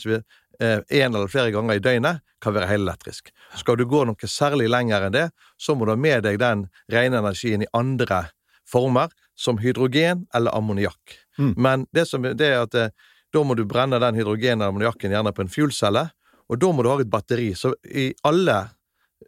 vi, 0.60 1.00
en 1.00 1.14
eller 1.14 1.30
flere 1.32 1.52
ganger 1.54 1.78
i 1.78 1.82
døgnet, 1.82 2.22
kan 2.42 2.54
være 2.54 2.68
helelektrisk. 2.70 3.32
Skal 3.56 3.78
du 3.80 3.86
gå 3.88 4.04
noe 4.06 4.30
særlig 4.30 4.68
lenger 4.70 5.06
enn 5.06 5.14
det, 5.14 5.26
så 5.56 5.74
må 5.74 5.86
du 5.86 5.94
ha 5.94 6.00
med 6.00 6.26
deg 6.26 6.38
den 6.42 6.66
rene 6.92 7.22
energien 7.22 7.64
i 7.64 7.70
andre 7.76 8.26
former, 8.68 9.12
som 9.36 9.60
hydrogen 9.60 10.24
eller 10.34 10.54
ammoniakk. 10.56 11.16
Mm. 11.38 11.52
Men 11.56 11.86
det, 11.92 12.06
som, 12.08 12.24
det 12.24 12.46
er 12.46 12.62
at 12.64 12.76
eh, 12.76 12.94
da 13.32 13.42
må 13.44 13.56
du 13.56 13.66
brenne 13.68 14.00
den 14.00 14.16
hydrogen 14.16 14.60
eller 14.60 14.72
ammoniakken 14.72 15.12
gjerne 15.12 15.34
på 15.36 15.44
en 15.44 15.52
fuelcelle, 15.52 16.06
og 16.46 16.60
da 16.62 16.72
må 16.72 16.84
du 16.84 16.90
ha 16.92 16.96
et 17.02 17.10
batteri. 17.12 17.50
Så 17.58 17.74
i 17.84 18.08
alle 18.26 18.56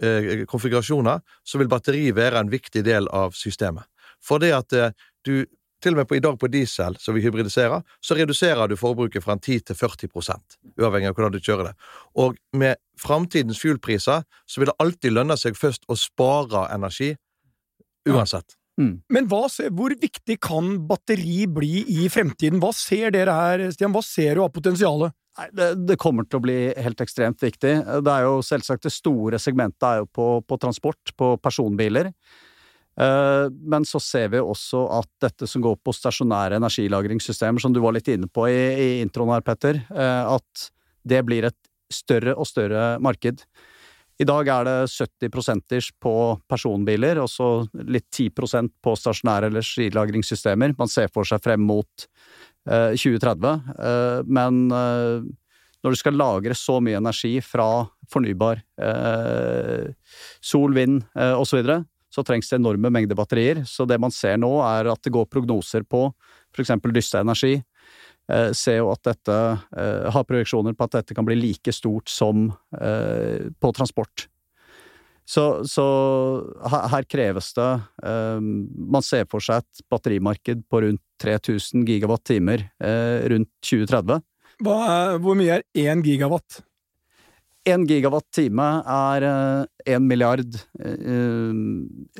eh, 0.01 0.45
konfigurasjoner 0.49 1.21
så 1.45 1.61
vil 1.61 1.71
batteri 1.71 2.09
være 2.17 2.41
en 2.41 2.53
viktig 2.53 2.85
del 2.87 3.11
av 3.13 3.37
systemet. 3.37 3.85
For 4.25 4.41
det 4.43 4.55
at 4.57 4.77
eh, 4.77 4.95
du 5.27 5.45
til 5.83 5.95
og 5.95 6.01
med 6.01 6.09
på, 6.11 6.19
i 6.19 6.23
dag 6.25 6.39
på 6.41 6.51
diesel, 6.51 6.97
som 6.99 7.17
vi 7.17 7.23
hybridiserer, 7.25 7.85
så 8.03 8.17
reduserer 8.19 8.69
du 8.69 8.77
forbruket 8.79 9.25
fra 9.25 9.37
10 9.39 9.61
til 9.71 9.79
40 9.79 10.11
uavhengig 10.79 11.11
av 11.11 11.17
hvordan 11.17 11.35
du 11.35 11.41
kjører 11.41 11.71
det. 11.71 11.75
Og 12.19 12.37
med 12.53 12.81
framtidens 12.99 13.61
fuelpriser 13.63 14.25
så 14.47 14.61
vil 14.61 14.73
det 14.73 14.79
alltid 14.83 15.15
lønne 15.15 15.37
seg 15.39 15.59
først 15.59 15.87
å 15.89 15.97
spare 15.99 16.67
energi, 16.75 17.15
uansett. 18.09 18.59
Mm. 18.79 19.01
Men 19.11 19.27
hva, 19.31 19.45
hvor 19.75 19.93
viktig 19.99 20.39
kan 20.43 20.77
batteri 20.89 21.47
bli 21.51 21.83
i 21.99 22.07
fremtiden? 22.13 22.61
Hva 22.63 22.71
ser 22.77 23.11
dere 23.15 23.35
her, 23.35 23.65
Stian? 23.75 23.95
Hva 23.95 24.05
ser 24.07 24.39
du 24.39 24.45
av 24.45 24.53
potensialet? 24.55 25.15
Nei, 25.39 25.49
det, 25.55 25.67
det, 25.87 25.99
kommer 26.03 26.27
til 26.27 26.41
å 26.41 26.43
bli 26.43 26.59
helt 26.83 27.03
ekstremt 27.03 27.43
viktig. 27.43 27.73
Det 28.03 28.15
er 28.15 28.27
jo 28.27 28.41
selvsagt 28.43 28.87
det 28.87 28.95
store 28.95 29.39
segmentet 29.43 29.87
er 29.87 30.01
jo 30.03 30.09
på, 30.11 30.29
på 30.43 30.59
transport, 30.63 31.13
på 31.19 31.37
personbiler. 31.43 32.11
Uh, 32.99 33.47
men 33.63 33.85
så 33.87 34.01
ser 34.03 34.33
vi 34.33 34.41
også 34.43 34.81
at 34.97 35.09
dette 35.23 35.47
som 35.47 35.63
går 35.63 35.77
på 35.87 35.95
stasjonære 35.95 36.59
energilagringssystemer, 36.59 37.63
som 37.63 37.75
du 37.75 37.79
var 37.85 37.95
litt 37.95 38.11
inne 38.11 38.27
på 38.27 38.49
i, 38.51 38.59
i 38.59 38.89
introen 39.05 39.37
her, 39.37 39.45
Petter, 39.47 39.79
uh, 39.95 40.35
at 40.35 40.69
det 41.07 41.23
blir 41.29 41.47
et 41.47 41.59
større 41.95 42.35
og 42.35 42.49
større 42.51 42.97
marked. 43.03 43.45
I 44.19 44.27
dag 44.27 44.51
er 44.51 44.67
det 44.67 44.77
70 44.91 45.31
prosenters 45.31 45.93
på 46.03 46.13
personbiler, 46.51 47.21
og 47.23 47.31
så 47.31 47.49
litt 47.87 48.09
10% 48.11 48.73
på 48.83 48.95
stasjonære 48.99 49.53
eller 49.53 49.63
skilagringssystemer. 49.63 50.75
Man 50.81 50.91
ser 50.91 51.07
for 51.15 51.29
seg 51.29 51.45
frem 51.45 51.63
mot 51.63 52.09
2030. 52.67 54.27
Men 54.27 54.59
når 54.67 55.95
du 55.95 56.01
skal 56.01 56.19
lagre 56.19 56.57
så 56.59 56.81
mye 56.83 56.99
energi 56.99 57.37
fra 57.47 57.87
fornybar 58.11 58.59
sol, 60.43 60.75
vind 60.75 61.07
osv., 61.15 61.47
så, 61.47 61.61
videre, 61.61 61.79
så 62.19 62.25
trengs 62.27 62.51
det 62.51 62.59
enorme 62.59 62.91
mengder 62.91 63.19
batterier. 63.19 63.63
Så 63.69 63.87
det 63.87 64.01
man 64.03 64.15
ser 64.15 64.39
nå, 64.43 64.51
er 64.67 64.91
at 64.91 65.03
det 65.07 65.15
går 65.15 65.29
prognoser 65.31 65.87
på 65.87 66.09
f.eks. 66.55 66.75
Dyste 66.91 67.23
Energi. 67.23 67.59
Eh, 68.29 68.51
ser 68.57 68.81
jo 68.81 68.91
at 68.93 69.05
dette 69.07 69.37
eh, 69.79 70.09
har 70.13 70.27
projeksjoner 70.29 70.75
på 70.77 70.89
at 70.89 70.99
dette 70.99 71.15
kan 71.17 71.29
bli 71.29 71.39
like 71.39 71.73
stort 71.73 72.11
som 72.13 72.51
eh, 72.81 73.47
på 73.55 73.71
transport. 73.77 74.27
Så, 75.29 75.45
så 75.69 75.85
her, 76.73 77.05
kreves 77.05 77.51
det 77.53 77.67
eh, 78.09 78.39
Man 78.41 79.05
ser 79.05 79.27
for 79.29 79.45
seg 79.45 79.61
et 79.61 79.83
batterimarked 79.93 80.63
på 80.73 80.81
rundt 80.87 81.03
3000 81.21 81.85
gigawatt-timer 81.85 82.65
eh, 82.65 83.29
rundt 83.33 83.51
2030. 83.61 84.25
hvor 85.23 85.37
mye 85.39 85.61
er 85.61 85.67
én 85.85 86.01
gigawatt? 86.03 86.63
En 87.69 87.85
gigawatt-time 87.89 88.67
er 88.89 89.25
én 89.29 89.99
uh, 89.99 90.05
milliard 90.05 90.59
uh, 90.81 91.53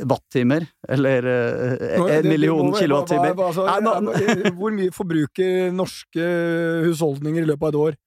wattimer, 0.09 0.67
eller 0.89 1.29
uh, 1.29 2.09
en 2.19 2.29
million 2.29 2.73
kilowattimer. 2.75 3.37
Altså, 3.37 3.67
hvor 4.59 4.75
mye 4.77 4.95
forbruker 4.95 5.71
norske 5.75 6.33
husholdninger 6.87 7.47
i 7.47 7.51
løpet 7.53 7.69
av 7.69 7.71
et 7.73 7.81
år? 7.85 8.01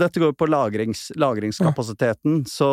Dette 0.00 0.22
går 0.22 0.32
på 0.34 0.48
lagrings, 0.50 1.10
lagringskapasiteten, 1.14 2.42
så 2.50 2.70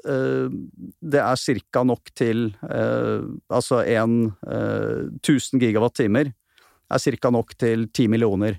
det 0.00 1.20
er 1.20 1.36
cirka 1.36 1.82
nok 1.84 2.08
til 2.16 2.46
Altså 2.64 3.82
en 3.84 4.30
1000 4.40 5.60
gigawatt-timer 5.60 6.30
er 6.88 7.02
cirka 7.04 7.28
nok 7.28 7.52
til 7.60 7.84
ti 7.92 8.06
millioner 8.08 8.56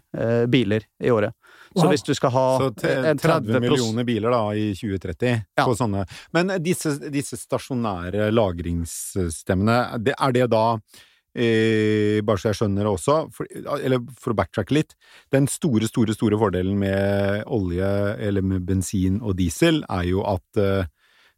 biler 0.54 0.86
i 1.02 1.10
året. 1.10 1.34
Så 1.76 1.88
hvis 1.88 2.04
du 2.04 2.12
skal 2.18 2.34
ha 2.36 2.48
Så 2.60 2.72
30, 2.82 3.22
30 3.22 3.64
millioner 3.64 4.08
biler 4.08 4.34
da 4.34 4.42
i 4.58 4.72
2030 4.76 5.30
ja. 5.32 5.64
på 5.64 5.76
sånne 5.78 6.04
Men 6.36 6.56
disse, 6.64 6.98
disse 7.14 7.40
stasjonære 7.40 8.28
lagringssystemene, 8.34 9.78
er 10.12 10.36
det 10.36 10.50
da 10.52 10.66
eh, 10.76 12.20
bare 12.28 12.42
så 12.42 12.52
jeg 12.52 12.60
skjønner 12.60 12.88
det 12.88 12.92
også, 12.92 13.18
for, 13.36 13.48
eller 13.78 14.04
for 14.20 14.34
å 14.34 14.40
backtracke 14.42 14.76
litt 14.76 14.96
Den 15.34 15.48
store, 15.52 15.88
store, 15.90 16.16
store 16.18 16.40
fordelen 16.42 16.76
med 16.82 17.48
olje, 17.48 17.92
eller 18.20 18.46
med 18.46 18.68
bensin 18.68 19.22
og 19.22 19.38
diesel, 19.40 19.84
er 19.88 20.10
jo 20.12 20.26
at 20.28 20.62
eh, 20.62 20.90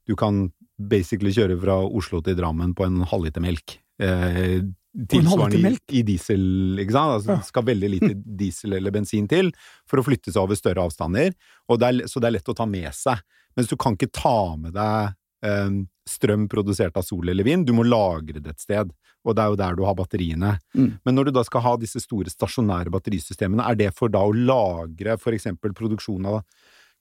du 0.09 0.17
kan 0.19 0.47
basically 0.77 1.31
kjøre 1.35 1.59
fra 1.61 1.77
Oslo 1.85 2.21
til 2.25 2.35
Drammen 2.37 2.73
på 2.75 2.87
en 2.87 3.03
halvliter 3.07 3.43
melk. 3.43 3.77
Eh, 4.01 4.65
tilsvarende 4.93 5.73
i, 5.73 5.79
i, 6.00 6.03
diesel, 6.05 6.43
ikke 6.81 6.93
sant? 6.95 7.15
Altså, 7.17 7.38
Det 7.39 7.50
skal 7.50 7.65
veldig 7.71 7.89
lite 7.95 8.12
diesel 8.43 8.77
eller 8.77 8.93
bensin 8.93 9.27
til 9.29 9.50
for 9.89 10.01
å 10.01 10.05
flytte 10.05 10.33
seg 10.33 10.43
over 10.43 10.59
større 10.59 10.85
avstander, 10.85 11.33
det 11.33 11.89
er, 11.89 12.03
så 12.09 12.21
det 12.21 12.29
er 12.29 12.38
lett 12.38 12.53
å 12.53 12.57
ta 12.57 12.67
med 12.69 12.89
seg. 12.95 13.21
Mens 13.57 13.69
du 13.69 13.77
kan 13.79 13.97
ikke 13.97 14.12
ta 14.13 14.53
med 14.59 14.75
deg 14.77 15.15
eh, 15.45 15.79
strøm 16.09 16.45
produsert 16.51 16.97
av 17.00 17.05
sol 17.07 17.31
eller 17.31 17.47
vind, 17.47 17.65
du 17.67 17.73
må 17.77 17.85
lagre 17.88 18.41
det 18.43 18.55
et 18.55 18.63
sted, 18.65 18.93
og 19.23 19.35
det 19.35 19.43
er 19.43 19.51
jo 19.51 19.59
der 19.63 19.77
du 19.77 19.83
har 19.88 19.97
batteriene. 19.97 20.55
Mm. 20.75 20.89
Men 21.05 21.17
når 21.17 21.29
du 21.29 21.35
da 21.38 21.45
skal 21.47 21.63
ha 21.65 21.75
disse 21.79 22.01
store 22.03 22.31
stasjonære 22.31 22.93
batterisystemene, 22.93 23.65
er 23.65 23.79
det 23.79 23.91
for 23.97 24.12
da 24.13 24.23
å 24.25 24.35
lagre 24.35 25.17
for 25.21 25.35
eksempel 25.35 25.75
produksjon 25.77 26.27
av 26.29 26.41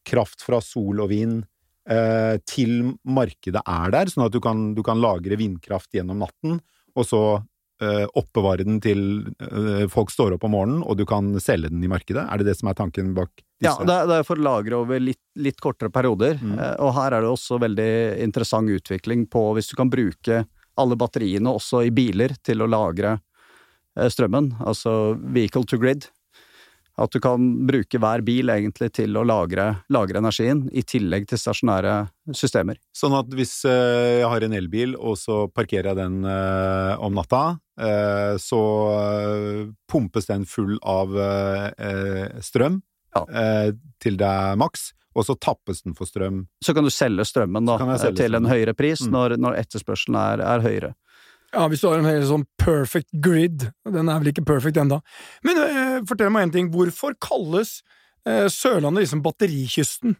kraft 0.06 0.42
fra 0.42 0.60
sol 0.64 1.02
og 1.02 1.10
vind 1.12 1.42
eh, 1.90 2.36
til 2.48 2.94
markedet 3.04 3.62
er 3.62 3.94
der, 3.94 4.10
sånn 4.10 4.26
at 4.26 4.34
du 4.34 4.40
kan, 4.42 4.70
du 4.76 4.82
kan 4.86 5.00
lagre 5.02 5.38
vindkraft 5.38 5.92
gjennom 5.94 6.22
natten, 6.22 6.60
og 6.92 7.08
så 7.08 7.22
oppbevare 8.18 8.66
den 8.66 8.80
til 8.82 9.02
uh, 9.42 9.88
folk 9.92 10.12
står 10.12 10.36
opp 10.36 10.46
om 10.48 10.54
morgenen, 10.54 10.84
og 10.84 10.98
du 11.00 11.04
kan 11.08 11.32
selge 11.42 11.70
den 11.72 11.82
i 11.84 11.90
markedet? 11.90 12.24
Er 12.24 12.40
det 12.40 12.50
det 12.50 12.56
som 12.58 12.70
er 12.70 12.78
tanken 12.78 13.12
bak 13.16 13.32
disse? 13.34 13.72
Ja, 13.72 13.76
det 13.88 13.96
er, 13.96 14.08
det 14.10 14.20
er 14.20 14.28
for 14.28 14.40
å 14.40 14.46
lagre 14.46 14.80
over 14.84 15.02
litt, 15.02 15.22
litt 15.40 15.60
kortere 15.62 15.92
perioder. 15.94 16.38
Mm. 16.40 16.56
Uh, 16.58 16.72
og 16.86 16.94
her 16.98 17.18
er 17.18 17.26
det 17.26 17.32
også 17.32 17.60
veldig 17.62 17.90
interessant 18.24 18.72
utvikling 18.72 19.26
på 19.30 19.44
hvis 19.56 19.72
du 19.72 19.76
kan 19.78 19.92
bruke 19.92 20.44
alle 20.80 20.96
batteriene 20.96 21.52
også 21.52 21.84
i 21.84 21.92
biler 21.92 22.32
til 22.44 22.64
å 22.64 22.70
lagre 22.70 23.18
strømmen, 23.92 24.54
altså 24.64 25.12
vehicle 25.20 25.66
to 25.68 25.76
grid. 25.76 26.06
At 27.00 27.12
du 27.14 27.22
kan 27.24 27.40
bruke 27.66 27.96
hver 28.00 28.20
bil 28.24 28.52
egentlig 28.52 28.90
til 28.98 29.16
å 29.16 29.24
lagre, 29.24 29.64
lagre, 29.92 30.20
energien, 30.20 30.66
i 30.76 30.82
tillegg 30.84 31.24
til 31.30 31.40
stasjonære 31.40 31.94
systemer. 32.36 32.76
Sånn 32.96 33.16
at 33.16 33.32
hvis 33.32 33.62
eh, 33.68 34.20
jeg 34.20 34.28
har 34.28 34.44
en 34.44 34.56
elbil, 34.58 34.92
og 35.00 35.16
så 35.20 35.46
parkerer 35.48 35.92
jeg 35.92 36.00
den 36.02 36.20
eh, 36.28 36.92
om 37.00 37.16
natta, 37.16 37.42
eh, 37.54 37.61
så 37.72 38.62
pumpes 39.88 40.26
den 40.28 40.42
full 40.44 40.74
av 40.84 41.14
strøm 42.44 42.82
ja. 43.16 43.22
til 44.02 44.18
det 44.20 44.28
er 44.28 44.58
maks, 44.60 44.90
og 45.16 45.24
så 45.24 45.36
tappes 45.40 45.80
den 45.86 45.96
for 45.96 46.08
strøm. 46.08 46.42
Så 46.64 46.74
kan 46.76 46.84
du 46.84 46.92
selge 46.92 47.24
strømmen 47.28 47.68
da, 47.68 47.78
selge 47.96 48.20
til 48.20 48.36
en 48.36 48.50
høyere 48.50 48.76
pris 48.76 49.06
mm. 49.06 49.12
når, 49.14 49.36
når 49.40 49.56
etterspørselen 49.62 50.20
er, 50.20 50.44
er 50.44 50.66
høyere. 50.66 50.92
Ja, 51.52 51.66
hvis 51.68 51.82
du 51.82 51.90
har 51.90 52.00
en 52.00 52.08
helt 52.08 52.24
sånn 52.30 52.46
perfect 52.60 53.10
grid. 53.24 53.66
Den 53.84 54.08
er 54.08 54.20
vel 54.22 54.32
ikke 54.32 54.44
perfect 54.48 54.78
enda. 54.80 55.02
Men 55.44 55.60
uh, 55.60 55.98
fortell 56.08 56.32
meg 56.32 56.46
en 56.46 56.54
ting. 56.54 56.70
Hvorfor 56.72 57.12
kalles 57.20 57.80
uh, 58.24 58.48
Sørlandet 58.48 59.04
liksom 59.04 59.24
batterikysten? 59.24 60.16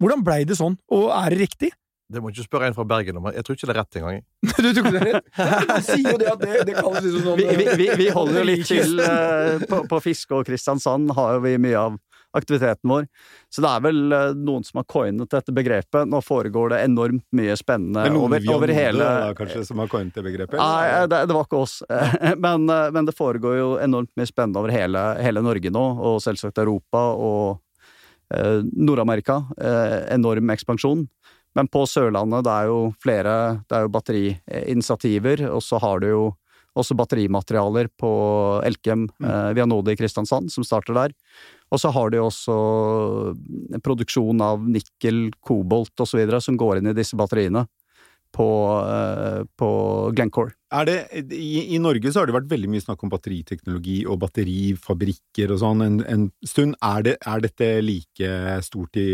Hvordan 0.00 0.24
blei 0.26 0.42
det 0.48 0.56
sånn, 0.58 0.78
og 0.92 1.10
er 1.14 1.34
det 1.34 1.42
riktig? 1.44 1.70
Det 2.12 2.20
må 2.20 2.30
ikke 2.30 2.44
spørre 2.44 2.68
en 2.68 2.74
fra 2.76 2.84
Bergen 2.84 3.16
om. 3.16 3.30
Jeg 3.32 3.46
tror 3.46 3.56
ikke 3.56 3.68
det 3.68 3.74
er 3.74 3.78
rett 3.80 3.98
engang. 3.98 4.18
du 4.44 4.66
tror 4.68 4.80
ikke 4.82 4.92
det 4.92 5.00
er 5.00 5.06
rett? 5.08 5.28
Du 5.34 5.86
sier 5.86 6.08
jo 6.10 6.18
det 6.20 6.32
at 6.32 6.42
det, 6.42 6.56
det 6.68 6.74
kalles 6.76 7.06
liksom 7.06 7.28
sånn 7.30 7.38
vi, 7.40 7.68
vi, 7.80 7.86
vi, 7.96 8.08
holder 8.12 8.40
jo 8.40 8.48
litt 8.50 8.66
til 8.68 8.98
uh, 9.00 9.62
på, 9.70 9.78
på 9.88 10.00
Fiske 10.04 10.36
og 10.36 10.44
Kristiansand 10.48 11.14
har 11.16 11.38
jo 11.38 11.46
vi 11.46 11.54
mye 11.64 11.80
av 11.80 11.96
aktiviteten 12.34 12.90
vår. 12.90 13.06
Så 13.48 13.62
det 13.62 13.70
er 13.70 13.82
vel 13.84 14.00
uh, 14.12 14.36
noen 14.36 14.66
som 14.66 14.80
har 14.80 14.86
coinet 14.90 15.30
dette 15.30 15.54
begrepet. 15.54 16.10
Nå 16.10 16.20
foregår 16.24 16.74
det 16.74 16.82
enormt 16.88 17.24
mye 17.36 17.56
spennende 17.58 18.04
over, 18.18 18.48
over 18.56 18.74
hele 18.74 19.00
da, 19.06 19.32
kanskje, 19.38 19.64
som 19.68 19.80
har 19.82 19.90
coinet 19.92 20.16
det 20.18 20.24
begrepet? 20.26 20.58
Nei, 20.60 20.86
eh, 20.90 21.06
det, 21.10 21.24
det, 21.30 21.36
var 21.36 21.48
ikke 21.48 21.62
oss. 21.62 21.78
men, 22.44 22.68
uh, 22.68 22.88
men, 22.94 23.08
det 23.08 23.16
foregår 23.16 23.58
jo 23.60 23.68
enormt 23.82 24.12
mye 24.18 24.28
spennende 24.28 24.60
over 24.62 24.74
hele, 24.74 25.04
hele 25.24 25.44
Norge 25.46 25.72
nå, 25.72 25.84
og 26.10 26.20
selvsagt 26.24 26.60
Europa 26.62 27.10
og 27.14 27.60
Nord-Amerika. 28.34 29.34
enorm 30.10 30.48
ekspansjon. 30.50 31.02
Men 31.54 31.68
på 31.70 31.84
Sørlandet, 31.86 32.44
det 32.46 32.54
er 32.54 32.70
jo 32.70 32.78
flere 33.02 33.34
Det 33.68 33.76
er 33.76 33.84
jo 33.84 33.92
batteriinitiativer, 33.94 35.46
og 35.54 35.62
så 35.62 35.78
har 35.82 36.02
du 36.02 36.08
jo 36.10 36.24
også 36.74 36.96
batterimaterialer 36.98 37.86
på 37.94 38.10
Elkem 38.66 39.06
mm. 39.06 39.28
eh, 39.28 39.50
Vianode 39.54 39.94
i 39.94 39.98
Kristiansand, 39.98 40.50
som 40.50 40.66
starter 40.66 40.96
der. 40.96 41.14
Og 41.70 41.80
så 41.80 41.92
har 41.94 42.10
de 42.10 42.18
også 42.22 42.56
produksjon 43.84 44.42
av 44.42 44.62
nikkel, 44.66 45.28
kobolt 45.38 46.02
osv. 46.02 46.26
som 46.42 46.58
går 46.58 46.80
inn 46.80 46.90
i 46.90 46.96
disse 46.96 47.18
batteriene 47.18 47.64
på, 48.34 48.48
eh, 48.90 49.44
på 49.58 49.70
Glencore. 50.16 50.54
Det, 50.86 50.96
i, 51.30 51.76
i, 51.76 51.78
Norge 51.78 52.10
så 52.10 52.20
har 52.20 52.26
det 52.26 52.34
vært 52.34 52.50
veldig 52.50 52.72
mye 52.72 52.82
snakk 52.82 53.04
om 53.06 53.12
batteriteknologi 53.12 54.00
og 54.10 54.18
batterifabrikker 54.24 55.54
og 55.54 55.60
sånn 55.62 55.84
en, 55.86 56.00
en 56.10 56.24
stund. 56.42 56.74
Er, 56.82 57.06
det, 57.06 57.16
er 57.22 57.44
dette 57.44 57.70
like 57.86 58.58
stort 58.66 58.98
i 58.98 59.12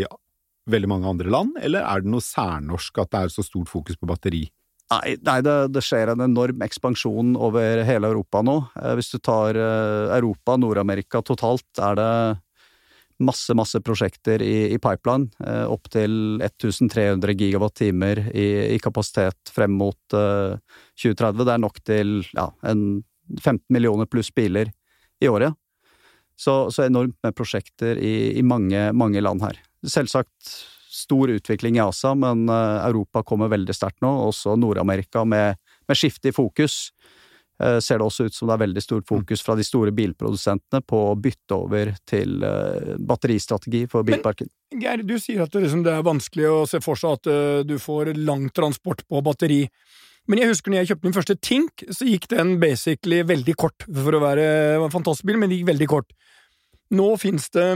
veldig 0.71 0.89
mange 0.89 1.09
andre 1.09 1.31
land, 1.31 1.55
eller 1.61 1.85
er 1.85 2.03
det 2.03 2.11
noe 2.13 2.23
særnorsk 2.23 3.03
at 3.03 3.13
det 3.13 3.21
er 3.21 3.33
så 3.33 3.45
stort 3.45 3.71
fokus 3.71 3.99
på 3.99 4.09
batteri? 4.09 4.45
Nei, 4.91 5.15
nei 5.23 5.39
det, 5.45 5.55
det, 5.71 5.83
skjer 5.85 6.11
en 6.11 6.23
enorm 6.25 6.63
ekspansjon 6.65 7.35
over 7.39 7.83
hele 7.87 8.09
Europa 8.11 8.41
nå. 8.43 8.57
Eh, 8.81 8.95
hvis 8.99 9.13
du 9.13 9.21
tar 9.23 9.55
eh, 9.55 10.15
Europa, 10.17 10.57
Nord-Amerika 10.59 11.21
totalt, 11.23 11.69
er 11.79 11.95
det 11.99 12.09
masse, 13.21 13.55
masse 13.55 13.79
prosjekter 13.85 14.43
i, 14.43 14.73
i 14.73 14.79
pipeline. 14.81 15.29
Eh, 15.45 15.63
Opptil 15.71 16.41
1300 16.43 17.37
gigawatt-timer 17.39 18.25
i, 18.33 18.49
i, 18.75 18.81
kapasitet 18.83 19.53
frem 19.55 19.77
mot 19.79 19.99
2030. 20.11 21.45
Det 21.45 21.55
er 21.55 21.63
nok 21.63 21.81
til 21.87 22.15
ja, 22.35 22.49
en 22.67 23.03
15 23.39 23.63
millioner 23.71 24.11
pluss 24.11 24.33
biler 24.35 24.73
i 25.23 25.31
året. 25.31 25.55
Så, 26.35 26.65
så 26.73 26.89
enormt 26.89 27.15
med 27.23 27.37
prosjekter 27.37 27.99
i, 28.01 28.33
i 28.35 28.43
mange, 28.43 28.89
mange 28.97 29.21
land 29.23 29.43
her 29.45 29.61
selvsagt 29.87 30.53
stor 30.91 31.31
utvikling 31.31 31.77
i 31.77 31.83
Asia, 31.83 32.13
men 32.15 32.49
eh, 32.49 32.85
Europa 32.85 33.23
kommer 33.23 33.51
veldig 33.51 33.75
sterkt 33.75 34.01
nå. 34.03 34.11
Også 34.27 34.57
Nord-Amerika 34.59 35.23
med, 35.25 35.59
med 35.87 35.97
skifte 35.97 36.31
i 36.31 36.35
fokus. 36.35 36.89
Eh, 37.61 37.79
ser 37.79 38.01
det 38.01 38.07
også 38.07 38.27
ut 38.27 38.35
som 38.35 38.49
det 38.49 38.57
er 38.57 38.63
veldig 38.65 38.83
stort 38.83 39.07
fokus 39.09 39.43
fra 39.45 39.55
de 39.57 39.65
store 39.65 39.93
bilprodusentene 39.95 40.81
på 40.87 41.01
å 41.11 41.17
bytte 41.19 41.57
over 41.57 41.93
til 42.09 42.41
uh, 42.41 42.95
batteristrategi 42.97 43.83
for 43.91 44.07
bilparken. 44.07 44.49
Men, 44.71 44.81
Geir, 44.81 45.03
du 45.05 45.17
sier 45.21 45.43
at 45.45 45.53
det, 45.53 45.65
liksom, 45.67 45.83
det, 45.85 45.93
er 45.93 46.07
vanskelig 46.07 46.47
å 46.49 46.61
se 46.69 46.81
for 46.83 46.99
seg 46.99 47.19
at 47.19 47.29
uh, 47.29 47.59
du 47.67 47.77
får 47.81 48.15
lang 48.17 48.49
transport 48.55 49.05
på 49.05 49.21
batteri. 49.25 49.61
Men 50.29 50.41
jeg 50.41 50.51
husker 50.51 50.73
når 50.73 50.81
jeg 50.81 50.91
kjøpte 50.91 51.07
min 51.07 51.17
første 51.17 51.37
Tink, 51.43 51.85
så 51.93 52.07
gikk 52.07 52.27
den 52.33 52.55
basically 52.61 53.21
veldig 53.29 53.55
kort. 53.59 53.85
For 53.85 54.17
å 54.17 54.23
være 54.23 54.45
en 54.79 54.93
fantastisk 54.93 55.29
bil, 55.29 55.39
men 55.41 55.51
det 55.51 55.59
gikk 55.59 55.71
veldig 55.73 55.89
kort. 55.91 56.13
Nå 56.97 57.13
finnes 57.21 57.47
det 57.55 57.67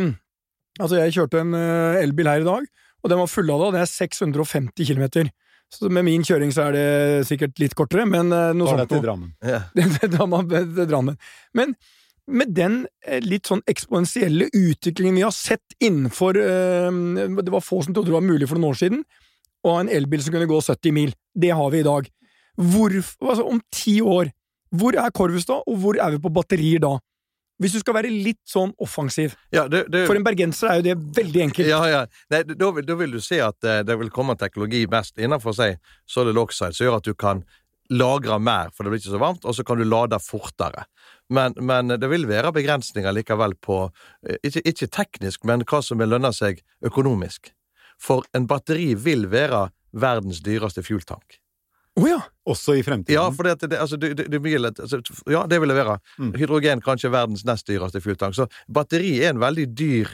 Altså, 0.79 0.99
jeg 0.99 1.15
kjørte 1.15 1.41
en 1.41 1.55
uh, 1.55 1.97
elbil 2.01 2.29
her 2.29 2.43
i 2.43 2.47
dag, 2.47 2.69
og 3.03 3.11
den 3.11 3.21
var 3.21 3.31
fullada, 3.31 3.69
og 3.69 3.75
det 3.75 3.83
er 3.83 3.91
650 3.91 4.89
km. 4.89 5.29
Så 5.73 5.89
med 5.89 6.05
min 6.07 6.23
kjøring 6.25 6.51
så 6.53 6.67
er 6.67 6.75
det 6.75 6.87
sikkert 7.29 7.59
litt 7.61 7.75
kortere, 7.77 8.05
men 8.09 8.31
uh, 8.33 8.51
noe 8.55 8.69
sånt. 8.69 8.81
Da 8.81 8.85
er 8.85 8.89
det 8.89 8.95
til 8.95 9.05
Drammen? 9.05 9.35
Yeah. 9.45 9.69
det, 10.75 10.87
Drammen. 10.91 11.19
Men 11.57 11.75
med 12.25 12.55
den 12.57 12.79
eh, 13.05 13.21
litt 13.21 13.45
sånn 13.45 13.61
eksponentielle 13.69 14.47
utviklingen 14.49 15.19
vi 15.19 15.25
har 15.27 15.33
sett 15.35 15.75
innenfor 15.77 16.33
Det 16.33 17.51
var 17.53 17.61
få 17.61 17.83
som 17.85 17.93
trodde 17.93 18.09
det 18.09 18.15
var 18.15 18.25
mulig 18.25 18.47
for 18.49 18.57
noen 18.57 18.71
år 18.71 18.79
siden 18.79 19.03
å 19.65 19.75
ha 19.75 19.83
en 19.83 19.91
elbil 19.93 20.23
som 20.23 20.35
kunne 20.35 20.49
gå 20.49 20.59
70 20.61 20.95
mil. 20.95 21.13
Det 21.33 21.51
har 21.57 21.71
vi 21.73 21.81
i 21.81 21.87
dag. 21.87 22.07
Hvor, 22.55 22.93
altså, 22.93 23.45
om 23.49 23.59
ti 23.73 23.97
år, 24.01 24.29
hvor 24.75 24.97
er 24.99 25.13
Corvus 25.15 25.47
da, 25.49 25.59
og 25.65 25.79
hvor 25.81 25.99
er 26.01 26.15
vi 26.15 26.21
på 26.21 26.31
batterier 26.33 26.83
da? 26.83 26.95
Hvis 27.61 27.75
du 27.75 27.79
skal 27.79 27.95
være 27.95 28.11
litt 28.11 28.41
sånn 28.51 28.73
offensiv. 28.83 29.37
Ja, 29.55 29.65
det, 29.71 29.85
det, 29.93 30.03
For 30.09 30.17
en 30.19 30.25
bergenser 30.25 30.73
er 30.73 30.81
jo 30.81 30.87
det 30.89 30.95
veldig 31.15 31.43
enkelt. 31.45 31.69
Ja, 31.69 31.79
ja. 31.87 32.01
Nei, 32.33 32.41
da, 32.49 32.71
vil, 32.75 32.83
da 32.87 32.97
vil 32.99 33.15
du 33.15 33.21
se 33.23 33.39
at 33.43 33.55
uh, 33.63 33.77
det 33.87 33.95
vil 34.01 34.11
komme 34.11 34.35
teknologi 34.39 34.81
best 34.91 35.21
innenfor 35.21 35.55
seg 35.55 35.77
solid 36.09 36.35
oxide, 36.41 36.75
som 36.75 36.89
gjør 36.89 36.99
at 36.99 37.07
du 37.07 37.15
kan 37.15 37.45
lagre 37.93 38.39
mer, 38.41 38.71
for 38.73 38.83
det 38.83 38.91
blir 38.91 39.01
ikke 39.03 39.13
så 39.13 39.21
varmt, 39.21 39.45
og 39.45 39.55
så 39.55 39.63
kan 39.63 39.79
du 39.79 39.85
lade 39.85 40.19
fortere. 40.23 40.85
Men, 41.29 41.55
men 41.61 41.93
det 42.01 42.09
vil 42.09 42.27
være 42.29 42.53
begrensninger 42.53 43.13
likevel 43.13 43.55
på 43.61 43.79
eh, 44.27 44.39
ikke, 44.41 44.65
ikke, 44.65 44.89
teknisk, 44.93 45.45
men 45.45 45.65
hva 45.69 45.81
som 45.85 46.01
vil 46.01 46.11
lønne 46.13 46.33
seg 46.35 46.61
økonomisk. 46.85 47.53
For 48.01 48.25
en 48.35 48.49
batteri 48.49 48.93
vil 48.99 49.29
være 49.31 49.67
verdens 49.95 50.41
dyreste 50.43 50.83
fueltank. 50.83 51.39
Oh, 51.95 52.07
ja. 52.09 52.19
Også 52.45 52.75
i 52.75 52.83
fremtiden? 52.83 53.15
Ja, 53.15 53.29
for 53.31 53.47
det, 53.47 53.69
det, 53.71 53.79
altså, 53.79 53.97
det, 53.97 54.17
det, 54.17 54.41
altså, 54.79 54.99
ja, 55.31 55.45
det 55.47 55.61
vil 55.61 55.71
det 55.71 55.77
være. 55.77 55.97
Mm. 56.19 56.33
Hydrogen 56.35 56.83
kanskje 56.83 57.11
verdens 57.13 57.45
nest 57.47 57.67
dyreste 57.67 58.01
fueltank. 58.03 58.35
Så 58.35 58.49
batteri 58.67 59.17
er 59.23 59.31
en 59.33 59.43
veldig 59.43 59.71
dyr 59.77 60.13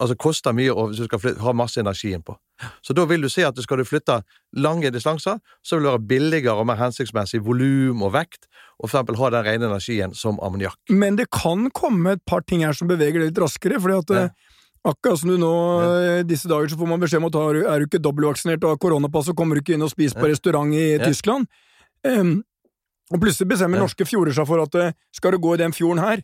Altså 0.00 0.14
koster 0.16 0.54
mye 0.56 0.72
hvis 0.72 1.02
du 1.02 1.04
skal 1.04 1.20
flytte, 1.20 1.42
ha 1.44 1.52
masse 1.52 1.80
energi 1.80 2.14
innpå. 2.16 2.32
Så 2.80 2.94
da 2.96 3.04
vil 3.08 3.20
du 3.20 3.28
se 3.28 3.44
at 3.44 3.58
skal 3.60 3.82
du 3.82 3.84
flytte 3.84 4.14
lange 4.56 4.88
distanser, 4.94 5.42
så 5.60 5.76
vil 5.76 5.84
det 5.84 5.92
være 5.92 6.08
billigere 6.12 6.54
og 6.56 6.68
mer 6.70 6.78
hensiktsmessig 6.80 7.42
volum 7.44 8.00
og 8.06 8.14
vekt, 8.14 8.48
og 8.78 8.88
for 8.88 8.94
eksempel 8.94 9.18
ha 9.20 9.30
den 9.34 9.44
rene 9.44 9.68
energien 9.68 10.14
som 10.16 10.40
ammoniakk. 10.40 10.78
Men 10.88 11.20
det 11.20 11.28
kan 11.36 11.68
komme 11.76 12.16
et 12.16 12.24
par 12.24 12.46
ting 12.48 12.64
her 12.64 12.76
som 12.76 12.88
beveger 12.88 13.20
det 13.20 13.28
litt 13.28 13.42
raskere, 13.44 13.80
fordi 13.82 13.98
at 14.00 14.16
ja. 14.16 14.24
Akkurat 14.88 15.20
som 15.20 15.28
du 15.28 15.36
nå. 15.40 15.54
Eh, 15.84 16.20
disse 16.24 16.48
dager 16.48 16.70
så 16.72 16.78
får 16.80 16.88
man 16.88 17.02
beskjed 17.02 17.20
om 17.20 17.28
at 17.28 17.40
er 17.40 17.82
du 17.82 17.88
ikke 17.88 18.00
dobbeltvaksinert 18.00 18.62
og 18.64 18.74
har 18.74 18.80
koronapass, 18.80 19.28
så 19.28 19.34
kommer 19.36 19.56
du 19.56 19.64
ikke 19.64 19.76
inn 19.76 19.84
og 19.84 19.92
spiser 19.92 20.16
på 20.20 20.30
restaurant 20.30 20.72
i. 20.72 20.94
Tyskland. 21.04 21.50
Um, 22.06 22.40
og 23.10 23.20
plutselig 23.20 23.50
bestemmer 23.50 23.82
norske 23.82 24.06
fjorder 24.08 24.32
seg 24.36 24.48
for 24.48 24.62
at 24.62 24.78
eh, 24.80 24.96
skal 25.12 25.36
du 25.36 25.42
gå 25.42 25.52
i 25.56 25.60
den 25.60 25.74
fjorden 25.76 26.00
her, 26.00 26.22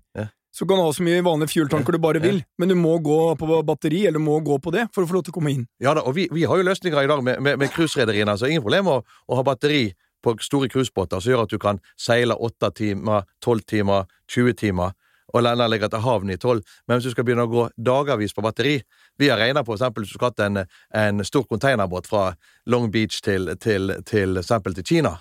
så 0.56 0.64
kan 0.64 0.78
du 0.78 0.86
ha 0.86 0.92
så 0.94 1.04
mye 1.04 1.24
vanlige 1.26 1.52
fueltanker 1.52 1.96
du 1.96 2.00
bare 2.00 2.22
vil, 2.22 2.38
men 2.56 2.70
du 2.70 2.76
må 2.78 2.94
gå 3.04 3.18
på 3.36 3.58
batteri, 3.66 4.06
eller 4.08 4.22
må 4.22 4.38
gå 4.40 4.56
på 4.62 4.72
det, 4.72 4.86
for 4.94 5.04
å 5.04 5.10
få 5.10 5.18
lov 5.18 5.26
til 5.26 5.34
å 5.34 5.36
komme 5.36 5.52
inn. 5.52 5.66
Ja 5.82 5.92
da, 5.98 6.06
og 6.06 6.16
vi, 6.16 6.30
vi 6.32 6.46
har 6.48 6.56
jo 6.56 6.64
løsninger 6.64 7.02
i 7.02 7.10
dag 7.10 7.24
med 7.26 7.66
cruiserederiene, 7.74 8.38
så 8.40 8.48
ingen 8.48 8.64
problem 8.64 8.88
å, 8.88 9.00
å 9.04 9.36
ha 9.36 9.44
batteri 9.44 9.90
på 10.24 10.36
store 10.40 10.70
cruisebåter 10.72 11.20
som 11.20 11.32
gjør 11.32 11.44
at 11.44 11.52
du 11.52 11.58
kan 11.62 11.82
seile 12.00 12.38
åtte 12.48 12.70
timer, 12.78 13.26
tolv 13.44 13.66
timer, 13.68 14.08
20 14.32 14.56
timer, 14.62 14.96
og 15.34 15.42
landa 15.42 15.66
ligger 15.66 15.90
til 15.90 16.04
havn 16.04 16.30
i 16.30 16.38
tolv. 16.40 16.62
Men 16.86 16.96
hvis 16.96 17.08
du 17.08 17.14
skal 17.14 17.26
begynne 17.26 17.46
å 17.46 17.50
gå 17.50 17.68
dagavis 17.76 18.34
på 18.34 18.44
batteri 18.44 18.76
Vi 19.18 19.30
har 19.30 19.38
regna 19.40 19.64
på 19.64 19.72
eksempel 19.72 20.04
hvis 20.04 20.12
du 20.12 20.18
skal 20.18 20.32
ha 20.36 20.46
en, 20.46 20.58
en 20.92 21.24
stor 21.24 21.46
containerbåt 21.48 22.06
fra 22.06 22.34
Long 22.66 22.90
Beach 22.92 23.22
til, 23.24 23.48
til, 23.56 23.94
til, 24.04 24.36
eksempel 24.36 24.74
til 24.76 24.84
Kina, 24.84 25.14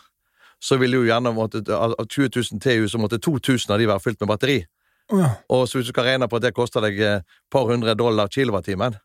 så 0.59 0.75
ville 0.77 0.99
jo 0.99 1.07
gjerne 1.07 1.31
måtte, 1.31 1.63
av 1.71 1.95
20 2.03 2.29
000 2.35 2.59
TU 2.59 2.89
så 2.91 2.99
måtte 2.99 3.21
2000 3.23 3.71
av 3.71 3.79
de 3.79 3.87
være 3.87 4.03
fylt 4.03 4.19
med 4.19 4.31
batteri. 4.33 4.57
Ja. 5.13 5.29
Og 5.47 5.67
så 5.69 5.77
hvis 5.79 5.87
du 5.87 5.93
skal 5.93 6.09
regne 6.09 6.27
på 6.27 6.39
at 6.39 6.43
det 6.47 6.55
koster 6.57 6.83
deg 6.83 6.99
et 6.99 7.21
eh, 7.21 7.35
par 7.51 7.69
hundre 7.69 7.95
dollar 7.95 8.27
kilowattimen, 8.27 8.97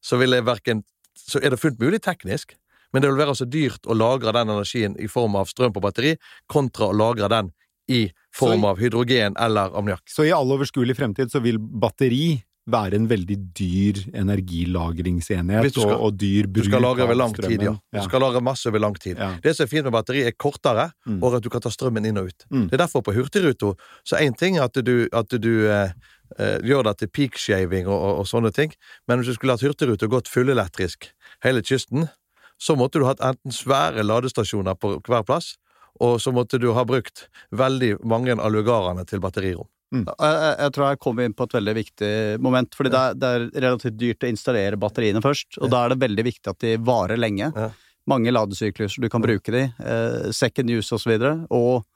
så, 0.00 0.16
verken, 0.16 0.84
så 1.18 1.42
er 1.42 1.50
det 1.50 1.60
fullt 1.60 1.80
mulig 1.82 2.00
teknisk, 2.02 2.54
men 2.92 3.02
det 3.02 3.10
vil 3.10 3.18
være 3.18 3.34
så 3.34 3.44
dyrt 3.44 3.86
å 3.86 3.96
lagre 3.96 4.32
den 4.32 4.52
energien 4.54 4.94
i 5.02 5.08
form 5.10 5.36
av 5.36 5.50
strøm 5.50 5.74
på 5.74 5.82
batteri, 5.82 6.14
kontra 6.46 6.92
å 6.92 6.96
lagre 6.96 7.28
den 7.28 7.50
i 7.92 8.06
form 8.36 8.66
av 8.68 8.80
hydrogen 8.82 9.36
eller 9.40 9.72
ammoniakk. 9.72 10.04
Så 10.10 10.26
i 10.26 10.34
all 10.34 10.52
overskuelig 10.52 10.96
fremtid 10.98 11.32
så 11.32 11.42
vil 11.44 11.58
batteri 11.58 12.36
være 12.70 12.98
en 12.98 13.06
veldig 13.06 13.36
dyr 13.54 14.00
energilagringsenhet 14.18 15.68
skal, 15.70 15.92
og, 15.92 16.00
og, 16.08 16.16
dyr 16.18 16.48
bruk 16.50 16.66
av 16.66 16.66
strømmen. 16.66 16.66
Du 16.66 16.70
skal 16.72 16.82
lagre 16.82 17.06
over 17.06 17.18
lang 17.20 17.36
tid, 17.36 17.62
ja. 17.62 17.74
Du 17.94 18.00
skal 18.08 18.24
lagre 18.24 18.42
masse 18.42 18.66
over 18.70 18.82
lang 18.82 18.96
tid. 18.98 19.20
Ja. 19.22 19.30
Det 19.42 19.54
som 19.54 19.66
er 19.66 19.70
fint 19.70 19.86
med 19.86 19.94
batteri, 19.94 20.24
er 20.26 20.34
kortere, 20.34 20.88
mm. 21.06 21.20
og 21.20 21.38
at 21.38 21.46
du 21.46 21.50
kan 21.52 21.62
ta 21.62 21.70
strømmen 21.70 22.08
inn 22.10 22.18
og 22.18 22.32
ut. 22.32 22.46
Mm. 22.50 22.66
Det 22.66 22.78
er 22.78 22.82
derfor 22.82 23.04
på 23.06 23.14
Hurtigruta 23.14 23.72
så 24.06 24.18
én 24.18 24.34
ting 24.38 24.58
er 24.58 24.66
at 24.66 24.80
du, 24.82 24.94
at 25.14 25.38
du 25.42 25.52
eh, 25.70 25.94
eh, 26.40 26.56
gjør 26.66 26.88
det 26.90 26.96
til 27.02 27.12
peakshaving 27.20 27.86
og, 27.86 27.96
og, 27.96 28.12
og, 28.24 28.30
sånne 28.30 28.50
ting, 28.56 28.74
men 29.06 29.22
hvis 29.22 29.30
du 29.30 29.38
skulle 29.38 29.54
hatt 29.54 29.66
Hurtigruta 29.66 30.10
gått 30.10 30.32
fullelektrisk 30.32 31.12
hele 31.46 31.62
kysten, 31.62 32.10
så 32.58 32.74
måtte 32.74 32.98
du 32.98 33.06
hatt 33.06 33.22
enten 33.22 33.54
svære 33.54 34.02
ladestasjoner 34.02 34.74
på 34.80 34.96
hver 35.06 35.22
plass, 35.28 35.54
og 36.02 36.20
så 36.22 36.32
måtte 36.34 36.60
du 36.62 36.70
ha 36.76 36.84
brukt 36.88 37.26
veldig 37.56 37.96
mange 38.08 38.36
av 38.36 38.52
lugarene 38.52 39.06
til 39.08 39.22
batterirom. 39.24 39.68
Mm. 39.94 40.02
Jeg, 40.08 40.38
jeg, 40.58 40.70
tror 40.74 40.88
jeg 40.88 41.00
kom 41.02 41.20
inn 41.22 41.34
på 41.36 41.46
et 41.46 41.56
veldig 41.56 41.74
viktig 41.76 42.12
moment, 42.42 42.74
fordi 42.74 42.90
det 42.92 43.00
er, 43.00 43.18
det 43.18 43.32
er 43.32 43.44
relativt 43.68 43.98
dyrt 44.00 44.26
å 44.26 44.30
installere 44.32 44.80
batteriene 44.82 45.22
først, 45.22 45.60
og 45.60 45.68
ja. 45.68 45.72
da 45.72 45.82
er 45.82 45.94
det 45.94 46.00
veldig 46.02 46.24
viktig 46.26 46.52
at 46.52 46.64
de 46.64 46.72
varer 46.88 47.20
lenge. 47.20 47.52
Ja. 47.54 47.68
Mange 48.10 48.34
ladesykluser 48.34 49.02
du 49.02 49.10
kan 49.10 49.22
bruke 49.22 49.54
de, 49.54 49.66
eh, 49.66 50.32
second 50.34 50.70
use 50.70 50.94
og 50.94 51.02
så 51.02 51.10
videre, 51.10 51.36
og 51.54 51.86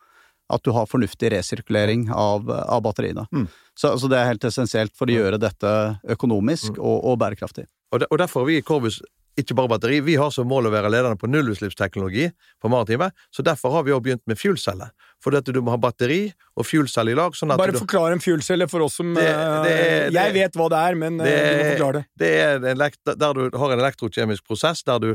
at 0.50 0.64
du 0.66 0.72
har 0.74 0.88
fornuftig 0.90 1.30
resirkulering 1.30 2.08
av, 2.10 2.50
av 2.50 2.82
batteriene. 2.82 3.26
Mm. 3.30 3.46
Så, 3.74 3.92
altså, 3.92 4.10
det 4.10 4.18
er 4.18 4.32
helt 4.32 4.46
essensielt 4.46 4.94
for 4.98 5.10
å 5.10 5.14
gjøre 5.14 5.38
dette 5.42 5.70
økonomisk 6.10 6.74
mm. 6.74 6.80
og, 6.82 6.96
og, 7.04 7.18
bærekraftig. 7.22 7.68
Og, 7.94 8.02
de, 8.02 8.08
og 8.10 8.22
derfor 8.22 8.42
har 8.42 8.50
vi 8.50 8.58
i 8.58 8.64
Corbus 8.66 9.00
ikke 9.38 9.54
bare 9.56 9.70
batteri. 9.70 10.00
Vi 10.04 10.16
har 10.18 10.32
som 10.34 10.48
mål 10.50 10.68
å 10.68 10.72
være 10.72 10.90
ledende 10.92 11.18
på 11.20 11.28
nullutslippsteknologi 11.30 12.26
på 12.60 12.70
maritime, 12.72 13.10
så 13.34 13.44
derfor 13.46 13.74
har 13.76 13.86
vi 13.86 13.94
også 13.94 14.04
begynt 14.06 14.24
med 14.30 14.40
fuelcelle. 14.40 14.90
Fordi 15.22 15.40
at 15.40 15.50
du 15.52 15.60
må 15.62 15.74
ha 15.74 15.80
batteri 15.80 16.20
og 16.56 16.66
fuelcelle 16.66 17.12
i 17.12 17.18
lag. 17.18 17.36
Sånn 17.36 17.52
bare 17.60 17.76
forklar 17.76 18.14
en 18.14 18.24
fuelcelle 18.24 18.66
for 18.70 18.86
oss 18.86 18.96
som 19.00 19.12
det, 19.16 19.26
det, 19.26 19.74
eh, 19.74 20.06
det, 20.08 20.16
Jeg 20.16 20.36
vet 20.36 20.58
hva 20.58 20.66
det 20.72 20.80
er, 20.90 20.98
men 21.02 21.20
det, 21.20 21.30
du 21.30 21.60
må 21.60 21.68
forklare 21.74 21.94
det. 21.98 22.04
Det 22.22 22.32
er 22.40 22.70
en, 22.72 22.84
der 23.10 23.36
du 23.36 23.60
har 23.62 23.74
en 23.74 23.84
elektrokjemisk 23.84 24.42
prosess 24.48 24.78
der 24.88 24.98
du 25.04 25.10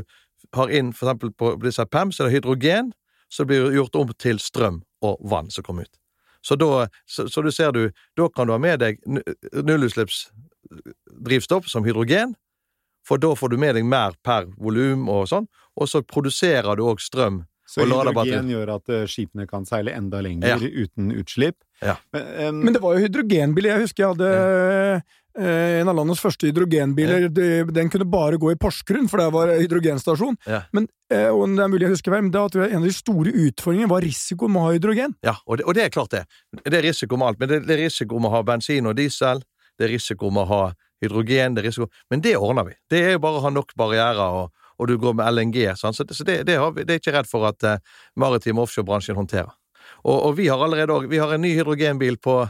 har 0.54 0.70
inn 0.70 0.92
for 0.94 1.08
eksempel 1.08 1.34
på 1.36 1.46
disse 1.64 1.84
PEM, 1.90 2.08
så 2.14 2.22
er 2.22 2.30
det 2.30 2.38
hydrogen 2.38 2.86
som 3.32 3.44
blir 3.50 3.62
gjort 3.74 3.94
om 3.98 4.08
til 4.22 4.38
strøm 4.42 4.78
og 5.04 5.14
vann 5.26 5.48
som 5.50 5.62
kommer 5.66 5.82
ut. 5.86 5.94
Så 6.46 6.54
da, 6.54 6.86
så, 7.10 7.26
så 7.28 7.42
du 7.42 7.50
ser 7.50 7.72
du, 7.74 7.90
da 8.16 8.28
kan 8.30 8.46
du 8.46 8.52
ha 8.54 8.58
med 8.62 8.78
deg 8.78 9.00
nullutslippsdrivstoff 9.66 11.66
som 11.70 11.84
hydrogen, 11.86 12.34
for 13.06 13.22
da 13.22 13.34
får 13.38 13.54
du 13.54 13.60
med 13.60 13.76
deg 13.78 13.86
mer 13.86 14.16
per 14.24 14.48
volum 14.58 15.06
og 15.12 15.28
sånn, 15.30 15.46
og 15.76 15.90
så 15.90 16.02
produserer 16.02 16.78
du 16.78 16.86
òg 16.88 17.02
strøm. 17.02 17.44
Så 17.66 17.82
hydrogen 17.82 18.50
gjør 18.50 18.76
at 18.76 18.90
uh, 18.94 19.04
skipene 19.10 19.46
kan 19.50 19.66
seile 19.66 19.94
enda 19.96 20.20
lenger 20.22 20.62
ja. 20.62 20.84
uten 20.86 21.10
utslipp. 21.18 21.58
Ja. 21.82 21.96
Men, 22.14 22.26
um, 22.46 22.60
Men, 22.62 22.76
det 22.76 22.82
var 22.82 22.94
jo 22.94 23.02
hydrogenbil. 23.02 23.66
Jeg 23.72 23.82
husker 23.82 24.04
jeg 24.04 24.12
hadde 24.14 24.28
ja. 24.30 25.00
uh, 25.34 25.80
en 25.80 25.90
av 25.90 25.98
landets 25.98 26.22
første 26.22 26.46
hydrogenbiler. 26.46 27.26
ja. 27.26 27.64
den 27.74 27.90
kunne 27.90 28.06
bare 28.08 28.38
gå 28.38 28.54
i 28.54 28.58
Porsgrunn, 28.62 29.10
for 29.10 29.20
det 29.20 29.26
var 29.34 29.50
hydrogenstasjon. 29.58 30.38
Men, 30.46 30.86
uh, 31.10 31.28
og 31.34 31.58
det 31.58 31.66
er 31.66 31.74
mulig 31.74 31.88
jeg 31.88 31.96
husker 31.96 32.14
men 32.14 32.30
da 32.38 32.46
tror 32.46 32.64
jeg 32.64 32.76
en 32.76 32.84
av 32.84 32.88
de 32.88 32.94
store 32.94 33.34
utfordringene 33.48 33.90
var 33.90 34.06
risikoen 34.06 34.54
med 34.54 34.62
å 34.62 34.68
ha 34.68 34.78
hydrogen. 34.78 35.18
Ja, 35.26 35.34
og 35.44 35.58
det, 35.58 35.66
og 35.66 35.76
det, 35.76 35.88
er 35.88 35.94
klart 35.98 36.14
det. 36.14 36.24
Det 36.62 36.78
er 36.78 36.86
risiko 36.86 37.18
med 37.18 37.32
alt. 37.32 37.42
Men 37.42 37.50
det, 37.50 37.64
det 37.66 37.74
er 37.74 37.86
risiko 37.88 38.22
med 38.22 38.30
å 38.30 38.36
ha 38.38 38.46
bensin 38.46 38.86
og 38.86 38.94
diesel. 39.02 39.42
Det 39.76 39.90
er 39.90 39.96
risiko 39.98 40.30
med 40.30 40.46
å 40.46 40.50
ha 40.54 40.64
hydrogen, 41.02 41.56
det 41.56 41.62
er 41.62 41.68
risiko 41.70 41.88
Men 42.10 42.22
det 42.24 42.36
ordner 42.36 42.68
vi. 42.68 42.76
Det 42.90 43.02
er 43.02 43.16
jo 43.16 43.22
bare 43.24 43.40
å 43.40 43.44
ha 43.46 43.52
nok 43.52 43.74
barrierer, 43.76 44.40
og, 44.40 44.52
og, 44.78 44.88
du 44.88 44.96
går 44.98 45.16
med 45.18 45.32
LNG. 45.32 45.58
Sånn. 45.76 45.96
Så, 45.96 46.06
så 46.10 46.24
det, 46.24 46.42
det, 46.48 46.58
vi, 46.76 46.84
det, 46.84 46.96
er 46.96 47.02
ikke 47.02 47.16
redd 47.18 47.30
for 47.30 47.48
at 47.48 47.66
uh, 47.66 47.78
maritim 48.16 48.60
offshorebransjen 48.62 49.18
håndterer. 49.18 49.52
Og, 50.04 50.14
og, 50.16 50.30
vi 50.38 50.48
har 50.50 50.62
allerede 50.62 50.94
òg 50.94 51.10
Vi 51.10 51.20
har 51.22 51.32
en 51.34 51.44
ny 51.44 51.54
hydrogenbil 51.56 52.18
på, 52.22 52.40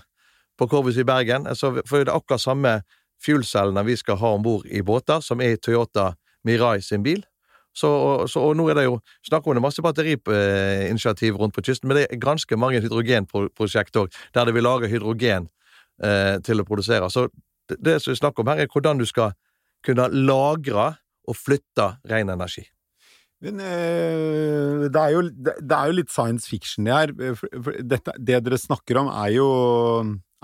på 0.58 0.68
Corvus 0.70 0.98
i 0.98 1.06
Bergen. 1.06 1.46
Altså, 1.46 1.74
for 1.86 2.02
det 2.02 2.10
er 2.10 2.16
akkurat 2.16 2.42
samme 2.42 2.80
fuelcellene 3.22 3.84
vi 3.86 3.96
skal 3.96 4.20
ha 4.20 4.34
om 4.36 4.44
bord 4.44 4.66
i 4.68 4.82
båter, 4.84 5.22
som 5.24 5.40
er 5.40 5.56
i 5.56 5.60
Toyota 5.60 6.12
Mirai 6.46 6.80
sin 6.84 7.04
bil. 7.06 7.24
Så, 7.76 7.88
så, 8.32 8.40
og 8.40 8.54
nå 8.56 8.70
er 8.72 8.78
det 8.78 8.86
jo 8.86 8.96
snakk 9.26 9.44
om 9.44 9.56
det 9.56 9.62
masse 9.64 9.82
batteriinitiativ 9.84 11.36
rundt 11.36 11.52
på 11.56 11.64
kysten, 11.66 11.90
men 11.90 11.98
det 11.98 12.06
er 12.06 12.22
ganske 12.22 12.56
mange 12.56 12.80
hydrogenprosjekt 12.80 13.98
òg, 14.00 14.14
der 14.32 14.48
det 14.48 14.54
vil 14.56 14.64
lage 14.64 14.88
hydrogen 14.88 15.50
eh, 16.00 16.38
til 16.46 16.62
å 16.62 16.64
produsere. 16.68 17.10
Så 17.12 17.26
det, 17.74 17.98
som 18.02 18.12
vi 18.12 18.20
snakker 18.20 18.42
om 18.42 18.52
her, 18.52 18.62
er 18.64 18.72
hvordan 18.72 19.00
du 19.00 19.06
skal 19.08 19.34
kunne 19.86 20.08
lagre 20.12 20.94
og 21.26 21.38
flytte 21.38 21.92
ren 22.10 22.30
energi. 22.32 22.64
Men 23.44 23.60
øh, 23.60 24.86
det, 24.88 25.00
er 25.00 25.10
jo, 25.12 25.24
det, 25.28 25.74
er 25.76 25.90
jo, 25.90 25.96
litt 25.98 26.12
science 26.12 26.48
fiction 26.48 26.86
det 26.88 26.94
her. 26.94 27.12
Dette, 27.84 28.14
det 28.16 28.40
dere 28.46 28.60
snakker 28.60 29.02
om, 29.02 29.10
er 29.12 29.34
jo, 29.34 29.48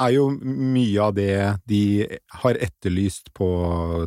er 0.03 0.13
jo, 0.13 0.27
mye 0.43 1.07
av 1.07 1.15
det 1.17 1.37
de 1.71 1.83
har 2.43 2.61
etterlyst 2.61 3.33
på 3.37 3.49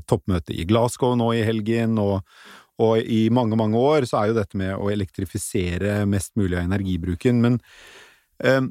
toppmøtet 0.05 0.53
i 0.53 0.67
Glasgow 0.69 1.15
nå 1.17 1.31
i 1.33 1.43
helgen, 1.47 1.97
og, 2.01 2.21
og, 2.77 2.99
i 3.01 3.25
mange, 3.33 3.57
mange 3.57 3.81
år 3.81 4.05
så 4.05 4.21
er 4.21 4.31
jo 4.31 4.39
dette 4.39 4.61
med 4.61 4.75
å 4.77 4.91
elektrifisere 4.93 6.03
mest 6.09 6.35
mulig 6.37 6.59
av 6.59 6.67
energibruken. 6.69 7.41
Men 7.41 7.59
øh, 8.45 8.69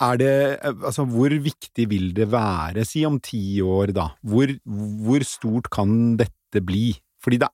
er 0.00 0.16
det 0.20 0.58
Altså, 0.62 1.04
hvor 1.04 1.28
viktig 1.28 1.88
vil 1.90 2.10
det 2.16 2.30
være, 2.32 2.84
si 2.84 3.04
om 3.06 3.20
ti 3.20 3.60
år, 3.60 3.92
da? 3.96 4.10
Hvor, 4.22 4.52
hvor 5.06 5.24
stort 5.24 5.70
kan 5.70 6.16
dette 6.20 6.62
bli? 6.64 6.92
Fordi 7.22 7.40
det 7.42 7.52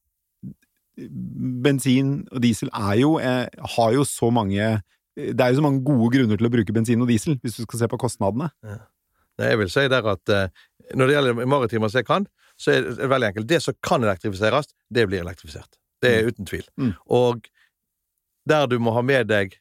Bensin 1.65 2.29
og 2.31 2.43
diesel 2.45 2.69
er 2.75 2.99
jo, 3.01 3.15
er, 3.17 3.49
har 3.77 3.93
jo 3.95 4.05
så 4.05 4.29
mange 4.31 4.81
det 5.17 5.41
er 5.41 5.53
jo 5.53 5.61
så 5.61 5.65
mange 5.65 5.83
gode 5.85 6.09
grunner 6.15 6.39
til 6.41 6.49
å 6.49 6.51
bruke 6.53 6.73
bensin 6.73 7.01
og 7.05 7.09
diesel, 7.11 7.35
hvis 7.43 7.59
du 7.59 7.67
skal 7.67 7.83
se 7.83 7.89
på 7.93 7.99
kostnadene. 8.01 8.47
Ja. 8.65 8.79
Jeg 9.45 9.59
vil 9.61 9.71
si 9.73 9.85
der 9.93 10.07
at 10.09 10.33
når 10.97 11.09
det 11.09 11.17
gjelder 11.17 11.49
maritime 11.53 11.91
kan, 12.07 12.27
så 12.57 12.73
er 12.73 12.87
det 12.87 13.11
veldig 13.11 13.29
enkelt. 13.29 13.49
Det 13.49 13.61
som 13.63 13.77
kan 13.85 14.05
elektrifiseres, 14.05 14.71
det 14.93 15.07
blir 15.09 15.21
elektrifisert. 15.21 15.77
Det 16.03 16.11
er 16.11 16.23
mm. 16.23 16.29
uten 16.29 16.49
tvil. 16.49 16.65
Mm. 16.77 16.93
Og 17.07 17.49
der 18.49 18.67
du 18.67 18.79
må 18.83 18.95
ha 18.97 19.03
med 19.03 19.29
deg 19.31 19.57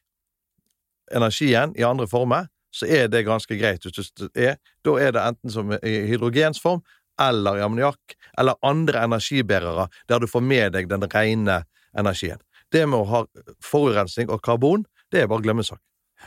energien 1.12 1.74
i 1.78 1.84
andre 1.86 2.08
former, 2.08 2.48
så 2.72 2.86
er 2.88 3.08
det 3.12 3.26
ganske 3.26 3.56
greit. 3.60 3.84
Hvis 3.84 4.12
det 4.16 4.30
er, 4.34 4.56
da 4.84 4.90
er 5.00 5.12
det 5.14 5.22
enten 5.22 5.50
som 5.52 5.72
i 5.76 5.94
hydrogensform 6.08 6.80
eller 7.20 7.58
i 7.58 7.64
ammoniakk, 7.64 8.14
eller 8.40 8.54
andre 8.64 9.04
energibærere 9.04 9.88
der 10.08 10.18
du 10.22 10.26
får 10.26 10.40
med 10.40 10.72
deg 10.76 10.88
den 10.90 11.04
rene 11.12 11.64
energien. 11.98 12.38
Det 12.72 12.88
med 12.88 12.98
å 13.02 13.10
ha 13.10 13.24
forurensning 13.62 14.30
og 14.32 14.42
karbon, 14.44 14.84
det 15.12 15.20
er 15.22 15.28
bare 15.30 15.42
glemmesak. 15.44 15.80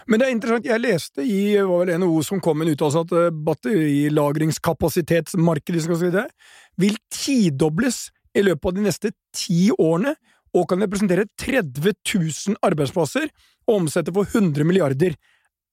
Men 0.08 0.20
det 0.20 0.26
er 0.28 0.32
interessant, 0.36 0.66
jeg 0.68 0.82
leste 0.84 1.22
i 1.24 1.56
var 1.56 1.86
vel 1.86 2.00
NHO 2.02 2.24
som 2.28 2.40
kom 2.44 2.58
med 2.60 2.68
en 2.68 2.74
uttalelse 2.76 3.04
at 3.06 3.12
eh, 3.16 3.36
batterilagringskapasitetsmarkedet 3.48 5.82
si 5.86 5.90
vil 6.84 6.96
tidobles 7.14 7.98
i 8.36 8.42
løpet 8.44 8.68
av 8.68 8.74
de 8.76 8.82
neste 8.84 9.08
ti 9.36 9.72
årene, 9.72 10.16
og 10.56 10.70
kan 10.70 10.84
representere 10.84 11.28
30 11.40 11.94
000 12.08 12.56
arbeidsplasser 12.64 13.28
og 13.68 13.76
omsette 13.76 14.14
for 14.16 14.24
100 14.28 14.64
milliarder. 14.68 15.16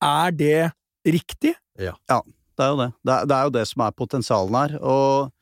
Er 0.02 0.34
det 0.34 0.72
riktig? 1.06 1.54
Ja. 1.80 1.94
ja 2.10 2.22
det 2.58 2.66
er 2.66 2.74
jo 2.74 2.80
det. 2.82 2.90
Det 3.00 3.14
er, 3.14 3.28
det 3.30 3.36
er 3.36 3.46
jo 3.48 3.54
det 3.58 3.68
som 3.70 3.86
er 3.86 3.96
potensialen 3.96 4.58
her. 4.58 4.76
Og 4.82 5.32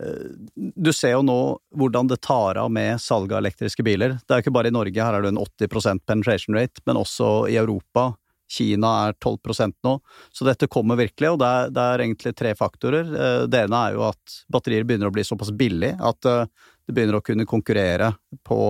Eh, 0.00 0.30
du 0.76 0.92
ser 0.92 1.14
jo 1.16 1.22
nå 1.26 1.40
hvordan 1.76 2.08
det 2.10 2.20
tar 2.24 2.58
av 2.60 2.70
med 2.72 3.00
salget 3.02 3.36
av 3.36 3.42
elektriske 3.42 3.84
biler. 3.86 4.16
Det 4.24 4.32
er 4.32 4.40
jo 4.40 4.46
ikke 4.46 4.56
bare 4.56 4.70
i 4.70 4.74
Norge, 4.74 5.04
her 5.04 5.18
er 5.18 5.24
det 5.24 5.32
en 5.34 5.42
80 5.42 6.02
penetration 6.06 6.56
rate, 6.56 6.82
men 6.86 7.00
også 7.00 7.30
i 7.50 7.58
Europa. 7.60 8.12
Kina 8.50 8.88
er 9.06 9.12
12% 9.22 9.76
nå, 9.86 9.92
så 10.34 10.44
dette 10.48 10.66
kommer 10.66 10.98
virkelig, 10.98 11.28
og 11.30 11.36
det 11.38 11.46
er, 11.46 11.68
det 11.70 11.82
er, 11.86 12.02
egentlig 12.02 12.32
tre 12.34 12.54
faktorer. 12.58 13.12
Eh, 13.14 13.42
det 13.46 13.66
ene 13.66 13.82
er 13.86 13.98
jo 13.98 14.06
at 14.08 14.38
batterier 14.50 14.86
begynner 14.86 15.10
å 15.10 15.14
bli 15.14 15.26
såpass 15.26 15.52
billig 15.54 15.92
at 15.94 16.26
eh, 16.26 16.48
det 16.86 16.96
begynner 16.96 17.20
å 17.20 17.22
kunne 17.22 17.46
konkurrere 17.46 18.14
på 18.46 18.62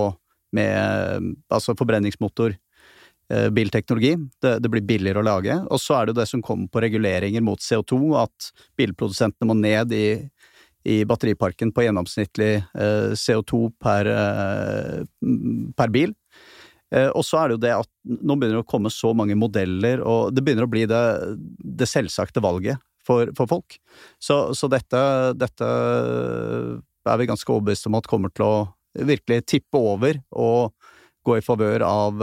med 0.52 1.30
altså 1.48 1.76
forbrenningsmotor, 1.78 2.56
bilteknologi. 3.54 4.16
Det, 4.42 4.56
det, 4.58 4.70
blir 4.72 4.82
billigere 4.82 5.22
å 5.22 5.26
lage. 5.26 5.54
Og 5.70 5.78
så 5.78 5.94
er 5.96 6.06
det 6.06 6.14
jo 6.14 6.20
det 6.20 6.28
som 6.30 6.42
kommer 6.42 6.66
på 6.72 6.82
reguleringer 6.82 7.44
mot 7.46 7.62
CO2, 7.62 7.98
at 8.18 8.48
bilprodusentene 8.80 9.46
må 9.46 9.54
ned 9.58 9.94
i 9.94 10.06
i 10.88 11.02
batteriparken 11.04 11.72
på 11.76 11.84
gjennomsnittlig 11.84 12.54
eh, 12.56 13.12
CO2 13.12 13.66
per, 13.82 14.08
eh, 14.08 15.02
per 15.76 15.92
bil. 15.92 16.14
Eh, 16.90 17.08
og 17.08 17.24
så 17.26 17.40
er 17.40 17.48
det 17.48 17.58
jo 17.58 17.64
det 17.66 17.74
at 17.82 17.90
nå 18.04 18.36
begynner 18.36 18.60
det 18.60 18.64
å 18.64 18.70
komme 18.70 18.92
så 18.92 19.12
mange 19.16 19.36
modeller, 19.38 20.00
og 20.00 20.32
det 20.34 20.44
begynner 20.44 20.66
å 20.66 20.72
bli 20.72 20.86
det, 20.90 21.02
det 21.60 21.88
selvsagte 21.88 22.42
valget 22.44 22.80
for, 23.06 23.30
for 23.36 23.50
folk. 23.50 23.76
Så, 24.22 24.42
så 24.56 24.70
dette, 24.72 25.02
dette, 25.38 25.68
er 27.10 27.20
vi 27.20 27.28
ganske 27.28 27.52
overbevist 27.52 27.88
om 27.90 28.00
at 28.00 28.08
kommer 28.10 28.32
til 28.32 28.46
å 28.46 28.56
virkelig 29.06 29.44
tippe 29.52 29.78
over 29.78 30.18
og 30.34 30.72
gå 31.30 31.38
i 31.38 31.46
favør 31.46 31.86
av 31.86 32.20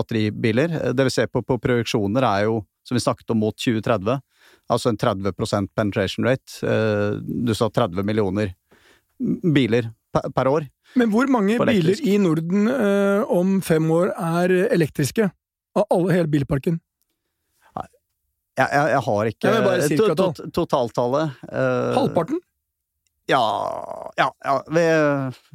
batteribiler. 0.00 0.74
Det 0.96 1.06
vi 1.06 1.14
ser 1.14 1.28
på 1.30 1.44
på 1.46 1.60
projeksjoner 1.62 2.26
er 2.26 2.46
jo, 2.48 2.62
som 2.88 2.96
vi 2.98 3.04
snakket 3.04 3.30
om, 3.34 3.44
mot 3.44 3.56
2030 3.56 4.18
altså 4.72 4.92
en 4.92 4.98
30% 4.98 5.72
penetration 5.76 6.26
rate. 6.26 6.60
Eh, 6.66 7.18
du 7.22 7.54
sa 7.54 7.70
30 7.70 8.06
millioner 8.06 8.54
biler 9.54 9.90
per 10.12 10.50
år. 10.50 10.68
Men 10.98 11.12
hvor 11.12 11.28
mange 11.32 11.56
biler 11.56 12.00
i 12.04 12.18
Norden 12.20 12.68
eh, 12.68 13.22
om 13.32 13.60
fem 13.64 13.90
år 13.90 14.12
er 14.12 14.56
elektriske? 14.72 15.30
Av 15.78 15.86
alle, 15.88 16.18
hele 16.18 16.28
bilparken? 16.28 16.80
Jeg, 18.52 18.68
jeg, 18.68 18.88
jeg 18.92 19.00
har 19.06 19.28
ikke 19.30 19.52
to, 20.12 20.24
totaltallet. 20.52 21.38
Uh, 21.48 21.94
Halvparten? 21.96 22.42
Ja 23.30 24.12
Ja, 24.16 24.28
ja, 24.44 24.54
vi, 24.70 24.82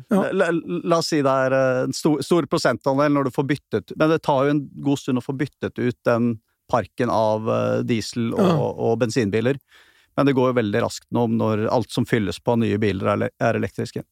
ja. 0.10 0.21
La, 0.32 0.49
la, 0.51 0.97
oss 0.97 1.12
si 1.12 1.19
det 1.21 1.34
er 1.47 1.56
en 1.58 1.95
stor, 1.95 2.21
stor 2.25 2.47
prosentandel 2.49 3.12
når 3.13 3.27
du 3.27 3.34
får 3.36 3.47
byttet 3.49 3.95
Men 3.99 4.13
det 4.13 4.21
tar 4.25 4.47
jo 4.47 4.53
en 4.56 4.62
god 4.86 5.01
stund 5.01 5.21
å 5.21 5.25
få 5.25 5.36
byttet 5.38 5.80
ut 5.80 5.97
den 6.08 6.38
parken 6.71 7.12
av 7.12 7.47
eh, 7.51 7.80
diesel- 7.88 8.34
og, 8.34 8.43
ja. 8.43 8.56
og, 8.60 8.97
bensinbiler. 8.99 9.60
Men 10.17 10.27
det 10.27 10.34
går 10.36 10.51
jo 10.51 10.58
veldig 10.58 10.82
raskt 10.84 11.08
nå 11.15 11.27
når 11.32 11.67
alt 11.71 11.93
som 11.93 12.08
fylles 12.10 12.41
på 12.43 12.58
nye 12.60 12.80
biler, 12.82 13.30
er 13.30 13.60
elektriske. 13.60 14.03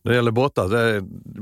Når 0.00 0.10
det 0.10 0.16
gjelder 0.16 0.34
båter, 0.34 0.70
det, 0.72 0.82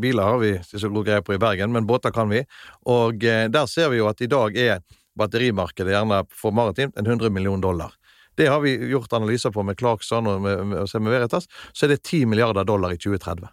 biler 0.02 0.26
har 0.26 0.40
vi 0.42 0.50
ikke 0.58 0.82
så 0.82 0.90
god 0.90 1.06
greie 1.06 1.24
på 1.24 1.36
i 1.36 1.40
Bergen, 1.40 1.72
men 1.72 1.86
båter 1.88 2.12
kan 2.14 2.28
vi. 2.28 2.42
Og 2.90 3.24
eh, 3.24 3.46
der 3.48 3.70
ser 3.70 3.92
vi 3.92 4.02
jo 4.02 4.10
at 4.10 4.20
i 4.20 4.30
dag 4.30 4.58
er 4.58 4.82
batterimarkedet 5.18 5.94
gjerne 5.94 6.22
for 6.34 6.54
maritimt 6.54 6.98
en 6.98 7.06
100 7.06 7.30
millioner 7.34 7.62
dollar. 7.62 7.94
Det 8.38 8.46
har 8.46 8.60
vi 8.62 8.76
gjort 8.92 9.12
analyser 9.18 9.50
på 9.50 9.64
med 9.66 9.78
Clarkson 9.80 10.26
og 10.30 10.42
med, 10.44 10.60
med, 10.70 10.86
med 10.94 11.10
Veritas, 11.10 11.48
så 11.72 11.86
er 11.86 11.96
det 11.96 12.02
10 12.04 12.28
milliarder 12.30 12.64
dollar 12.64 12.94
i 12.94 12.98
2030. 13.00 13.48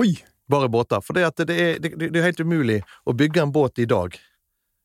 Oi! 0.00 0.14
Bare 0.50 0.70
båter. 0.72 1.02
For 1.04 1.14
det, 1.14 1.28
det, 1.36 1.56
er, 1.60 1.76
det, 1.78 1.92
det 2.00 2.16
er 2.18 2.24
helt 2.30 2.40
umulig 2.40 2.80
å 3.04 3.12
bygge 3.14 3.44
en 3.44 3.52
båt 3.52 3.78
i 3.78 3.86
dag 3.86 4.16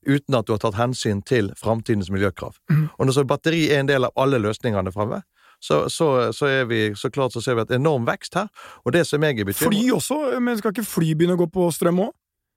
uten 0.06 0.36
at 0.38 0.45
du 0.45 0.51
har 0.54 0.60
tatt 0.62 0.75
hensyn 0.78 1.23
til 1.25 1.47
framtidens 1.58 2.12
miljøkrav. 2.13 2.60
Mm. 2.69 2.84
Og 2.99 3.08
når 3.08 3.15
så 3.15 3.23
batteri 3.25 3.63
er 3.71 3.82
en 3.82 3.89
del 3.89 4.06
av 4.06 4.13
alle 4.19 4.38
løsningene 4.43 4.93
framme, 4.93 5.23
så, 5.63 5.86
så, 5.89 6.34
så, 6.36 6.51
er 6.51 6.67
vi, 6.69 6.82
så 6.99 7.10
klart 7.10 7.34
så 7.34 7.41
ser 7.41 7.56
vi 7.58 7.63
et 7.63 7.73
enorm 7.80 8.06
vekst 8.06 8.36
her. 8.38 8.51
Og 8.84 8.93
det 8.93 9.06
som 9.08 9.23
jeg 9.23 9.39
er 9.39 9.47
bekymret 9.47 9.71
Fly 9.71 9.88
også? 9.95 10.19
Men 10.43 10.60
skal 10.60 10.75
ikke 10.75 10.86
fly 10.86 11.15
begynne 11.15 11.39
å 11.39 11.41
gå 11.45 11.49
på 11.56 11.71
strøm 11.73 12.04
òg? 12.10 12.13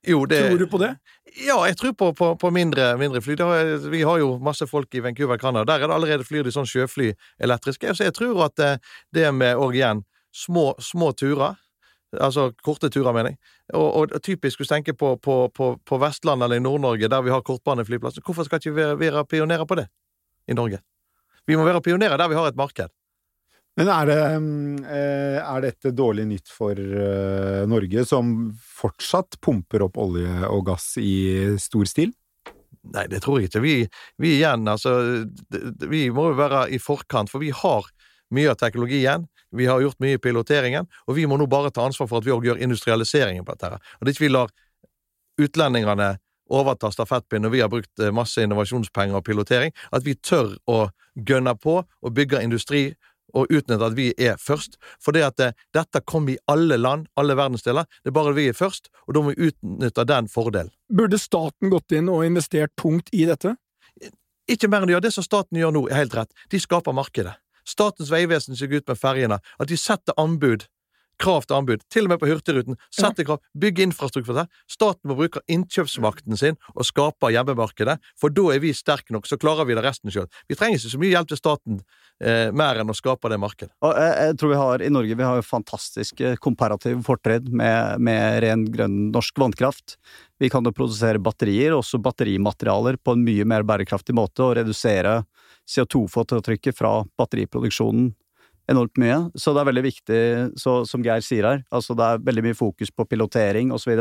Jo, 0.07 0.25
det, 0.25 0.39
tror 0.47 0.59
du 0.59 0.67
på 0.71 0.79
det? 0.79 0.93
Ja, 1.43 1.57
jeg 1.67 1.77
tror 1.77 1.93
på, 1.93 2.13
på, 2.15 2.29
på 2.39 2.51
mindre, 2.55 2.93
mindre, 2.97 3.21
fly. 3.21 3.35
Har, 3.39 3.89
vi 3.91 4.01
har 4.07 4.19
jo 4.21 4.37
masse 4.43 4.67
folk 4.67 4.95
i 4.95 5.01
Vancouver, 5.03 5.37
Canada. 5.37 5.65
Der 5.67 5.83
er 5.83 5.91
det 5.91 5.95
allerede 5.95 6.27
flyr 6.27 6.47
de 6.47 6.53
sånn 6.55 6.67
sjøfly 6.69 7.11
elektriske. 7.43 7.91
Så 7.95 8.07
jeg 8.07 8.15
tror 8.15 8.45
at 8.47 8.55
det, 8.55 9.25
eh, 9.25 9.33
med 9.35 9.59
Og 9.59 9.75
igjen 9.75 10.05
små, 10.31 10.73
små 10.79 11.11
turer 11.11 11.57
Altså 12.17 12.47
korte 12.65 12.89
turer, 12.89 13.13
mener 13.13 13.35
jeg. 13.35 13.37
Og, 13.77 13.95
og 13.95 14.21
typisk 14.25 14.57
hvis 14.57 14.69
du 14.69 14.73
tenker 14.73 14.95
på, 14.97 15.11
på, 15.21 15.35
på, 15.53 15.75
på 15.85 15.97
Vestlandet 16.01 16.47
eller 16.47 16.57
i 16.57 16.63
Nord-Norge, 16.63 17.07
der 17.07 17.21
vi 17.21 17.29
har 17.29 17.43
kortbaneflyplasser, 17.45 18.23
hvorfor 18.25 18.47
skal 18.47 18.57
ikke 18.57 18.73
vi 18.73 18.87
være 19.05 19.25
pionerer 19.29 19.67
på 19.69 19.77
det 19.77 19.85
i 20.49 20.55
Norge? 20.57 20.79
Vi 21.45 21.57
må 21.57 21.67
være 21.67 21.83
pionerer 21.85 22.17
der 22.17 22.31
vi 22.31 22.39
har 22.39 22.49
et 22.49 22.57
marked. 22.57 22.89
Men 23.79 23.87
er, 23.93 24.09
det, 24.09 24.15
eh, 24.91 25.37
er 25.39 25.61
dette 25.63 25.93
dårlig 25.95 26.25
nytt 26.27 26.51
for 26.51 26.75
eh, 26.75 27.61
Norge, 27.69 28.03
som 28.03 28.49
fortsatt 28.59 29.37
pumper 29.39 29.85
opp 29.85 29.99
olje 30.03 30.33
og 30.49 30.65
gass 30.67 30.97
i 30.99 31.55
stor 31.63 31.87
stil? 31.87 32.11
Nei, 32.91 33.05
det 33.11 33.21
tror 33.23 33.39
jeg 33.39 33.47
ikke. 33.47 33.63
Vi, 33.63 33.75
vi 34.19 34.35
igjen, 34.37 34.67
altså 34.67 34.93
Vi 35.87 36.05
må 36.15 36.29
jo 36.31 36.37
være 36.39 36.65
i 36.75 36.79
forkant, 36.81 37.31
for 37.31 37.39
vi 37.43 37.53
har 37.55 37.87
mye 38.35 38.51
av 38.51 38.59
teknologien. 38.59 39.27
Vi 39.55 39.67
har 39.71 39.79
gjort 39.81 39.99
mye 40.03 40.19
i 40.19 40.21
piloteringen, 40.21 40.87
og 41.07 41.15
vi 41.15 41.25
må 41.25 41.39
nå 41.39 41.47
bare 41.49 41.71
ta 41.71 41.87
ansvar 41.87 42.11
for 42.11 42.19
at 42.19 42.27
vi 42.27 42.35
òg 42.35 42.49
gjør 42.49 42.59
industrialiseringen 42.61 43.47
på 43.47 43.55
dette. 43.55 43.79
Og 43.79 44.05
det 44.05 44.13
ikke 44.13 44.27
vi 44.27 44.33
lar 44.35 44.51
utlendingene 45.39 46.17
overta 46.49 46.91
stafettpinnen 46.91 47.47
når 47.47 47.53
vi 47.53 47.61
har 47.63 47.71
brukt 47.71 48.01
eh, 48.01 48.11
masse 48.11 48.43
innovasjonspenger 48.43 49.19
og 49.19 49.25
pilotering, 49.25 49.71
at 49.95 50.05
vi 50.05 50.17
tør 50.19 50.55
å 50.67 50.89
gønne 51.15 51.55
på 51.59 51.79
og 51.79 52.15
bygge 52.15 52.43
industri 52.43 52.89
og 53.33 53.49
utnytte 53.49 53.85
at 53.85 53.97
vi 53.97 54.09
er 54.17 54.37
først. 54.41 54.77
For 55.03 55.15
det 55.15 55.25
at 55.27 55.43
eh, 55.43 55.55
dette 55.75 56.01
kommer 56.05 56.35
i 56.35 56.39
alle 56.51 56.77
land, 56.79 57.07
alle 57.19 57.37
verdensdeler. 57.39 57.87
Det 58.03 58.13
er 58.13 58.17
bare 58.19 58.35
vi 58.37 58.49
er 58.49 58.57
først, 58.57 58.91
og 59.07 59.15
da 59.15 59.23
må 59.23 59.33
vi 59.33 59.49
utnytte 59.49 60.07
den 60.09 60.29
fordelen. 60.31 60.71
Burde 60.89 61.19
staten 61.21 61.73
gått 61.73 61.95
inn 61.95 62.09
og 62.11 62.25
investert 62.27 62.75
tungt 62.79 63.11
i 63.13 63.25
dette? 63.29 63.55
Ikke 64.49 64.69
mer 64.69 64.81
enn 64.81 64.89
de 64.89 64.97
gjør. 64.97 65.05
Det 65.05 65.13
som 65.13 65.25
staten 65.25 65.59
gjør 65.59 65.75
nå, 65.75 65.85
er 65.89 66.01
helt 66.01 66.17
rett. 66.17 66.33
De 66.49 66.61
skaper 66.61 66.95
markedet. 66.97 67.35
Statens 67.69 68.09
vegvesen 68.09 68.57
ser 68.57 68.71
ut 68.73 68.87
med 68.87 68.97
ferjene, 68.97 69.37
at 69.59 69.69
de 69.69 69.77
setter 69.77 70.17
anbud 70.17 70.65
krav 71.19 71.45
til 71.47 71.57
anbud, 71.59 71.83
til 71.91 72.07
og 72.07 72.13
med 72.13 72.21
på 72.21 72.29
Hurtigruten. 72.29 72.77
Sette 72.95 73.25
krav, 73.27 73.41
bygge 73.59 73.85
infrastruktur 73.87 74.31
for 74.31 74.41
det. 74.41 74.47
Staten 74.71 75.11
må 75.11 75.17
bruke 75.19 75.43
innkjøpsmakten 75.51 76.39
sin 76.39 76.59
og 76.75 76.87
skape 76.87 77.31
hjemmemarkedet, 77.33 77.97
for 78.19 78.33
da 78.33 78.49
er 78.55 78.63
vi 78.63 78.73
sterke 78.75 79.15
nok, 79.15 79.27
så 79.29 79.39
klarer 79.39 79.67
vi 79.67 79.77
det 79.77 79.85
resten 79.85 80.13
sjøl. 80.13 80.29
Vi 80.49 80.57
trenger 80.59 80.79
ikke 80.79 80.93
så 80.93 81.01
mye 81.01 81.13
hjelp 81.13 81.31
til 81.31 81.41
staten 81.41 81.81
eh, 82.23 82.49
mer 82.55 82.79
enn 82.81 82.91
å 82.91 82.97
skape 82.97 83.31
det 83.31 83.39
markedet. 83.41 83.73
Og 83.85 83.93
jeg, 83.95 84.15
jeg, 84.23 84.39
tror 84.39 84.53
vi 84.53 84.61
har, 84.61 84.85
I 84.85 84.93
Norge 84.93 85.19
vi 85.19 85.27
har 85.27 85.45
fantastiske 85.45 86.35
komparative 86.43 87.03
fortrinn 87.05 87.51
med, 87.51 88.05
med 88.05 88.39
ren 88.45 88.65
grønn 88.71 88.99
norsk 89.13 89.43
vannkraft. 89.43 89.97
Vi 90.39 90.49
kan 90.51 90.63
jo 90.63 90.75
produsere 90.75 91.19
batterier, 91.19 91.75
også 91.75 91.99
batterimaterialer, 92.03 92.99
på 93.03 93.15
en 93.15 93.25
mye 93.25 93.47
mer 93.47 93.67
bærekraftig 93.67 94.15
måte 94.15 94.45
og 94.45 94.55
redusere 94.59 95.19
CO2-fotavtrykket 95.69 96.77
fra 96.77 97.01
batteriproduksjonen 97.19 98.13
enormt 98.69 98.99
mye. 99.01 99.17
Så 99.39 99.53
det 99.53 99.63
er 99.63 99.69
veldig 99.69 99.85
viktig, 99.85 100.21
så, 100.59 100.75
som 100.89 101.03
Geir 101.05 101.23
sier 101.25 101.47
her, 101.47 101.65
altså 101.73 101.95
det 101.97 102.05
er 102.05 102.23
veldig 102.29 102.45
mye 102.49 102.57
fokus 102.57 102.93
på 102.93 103.07
pilotering 103.09 103.73
osv. 103.75 103.91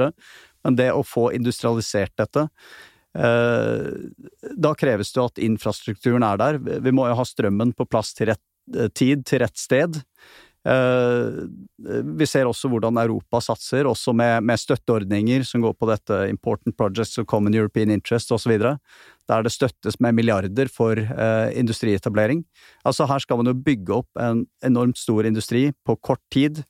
Men 0.67 0.79
det 0.79 0.91
å 0.93 1.05
få 1.07 1.29
industrialisert 1.37 2.15
dette 2.19 2.49
eh, 3.17 3.89
Da 4.59 4.75
kreves 4.79 5.13
det 5.15 5.25
at 5.25 5.43
infrastrukturen 5.45 6.27
er 6.27 6.41
der. 6.41 6.59
Vi 6.59 6.95
må 6.95 7.09
jo 7.09 7.19
ha 7.19 7.27
strømmen 7.27 7.75
på 7.79 7.89
plass 7.89 8.13
til 8.19 8.33
rett 8.33 8.45
eh, 8.75 8.91
tid, 8.91 9.25
til 9.29 9.45
rett 9.45 9.59
sted. 9.59 10.01
Eh, 10.69 12.03
vi 12.19 12.27
ser 12.29 12.49
også 12.49 12.69
hvordan 12.69 12.99
Europa 13.01 13.41
satser, 13.41 13.89
også 13.89 14.13
med, 14.17 14.45
med 14.45 14.61
støtteordninger 14.61 15.47
som 15.47 15.63
går 15.65 15.77
på 15.79 15.89
dette 15.89 16.19
Important 16.29 16.77
Projects 16.77 17.19
of 17.21 17.29
Common 17.31 17.57
European 17.57 17.93
Interest 17.95 18.33
osv. 18.35 18.59
Der 18.59 19.45
det 19.45 19.53
støttes 19.55 19.99
med 20.01 20.17
milliarder 20.19 20.69
for 20.73 20.99
eh, 20.99 21.49
industrietablering. 21.59 22.45
Altså 22.85 23.09
Her 23.09 23.25
skal 23.25 23.41
man 23.41 23.53
jo 23.53 23.57
bygge 23.57 24.01
opp 24.03 24.21
en 24.21 24.45
enormt 24.65 24.99
stor 25.01 25.29
industri 25.29 25.69
på 25.87 25.97
kort 25.97 26.23
tid. 26.35 26.65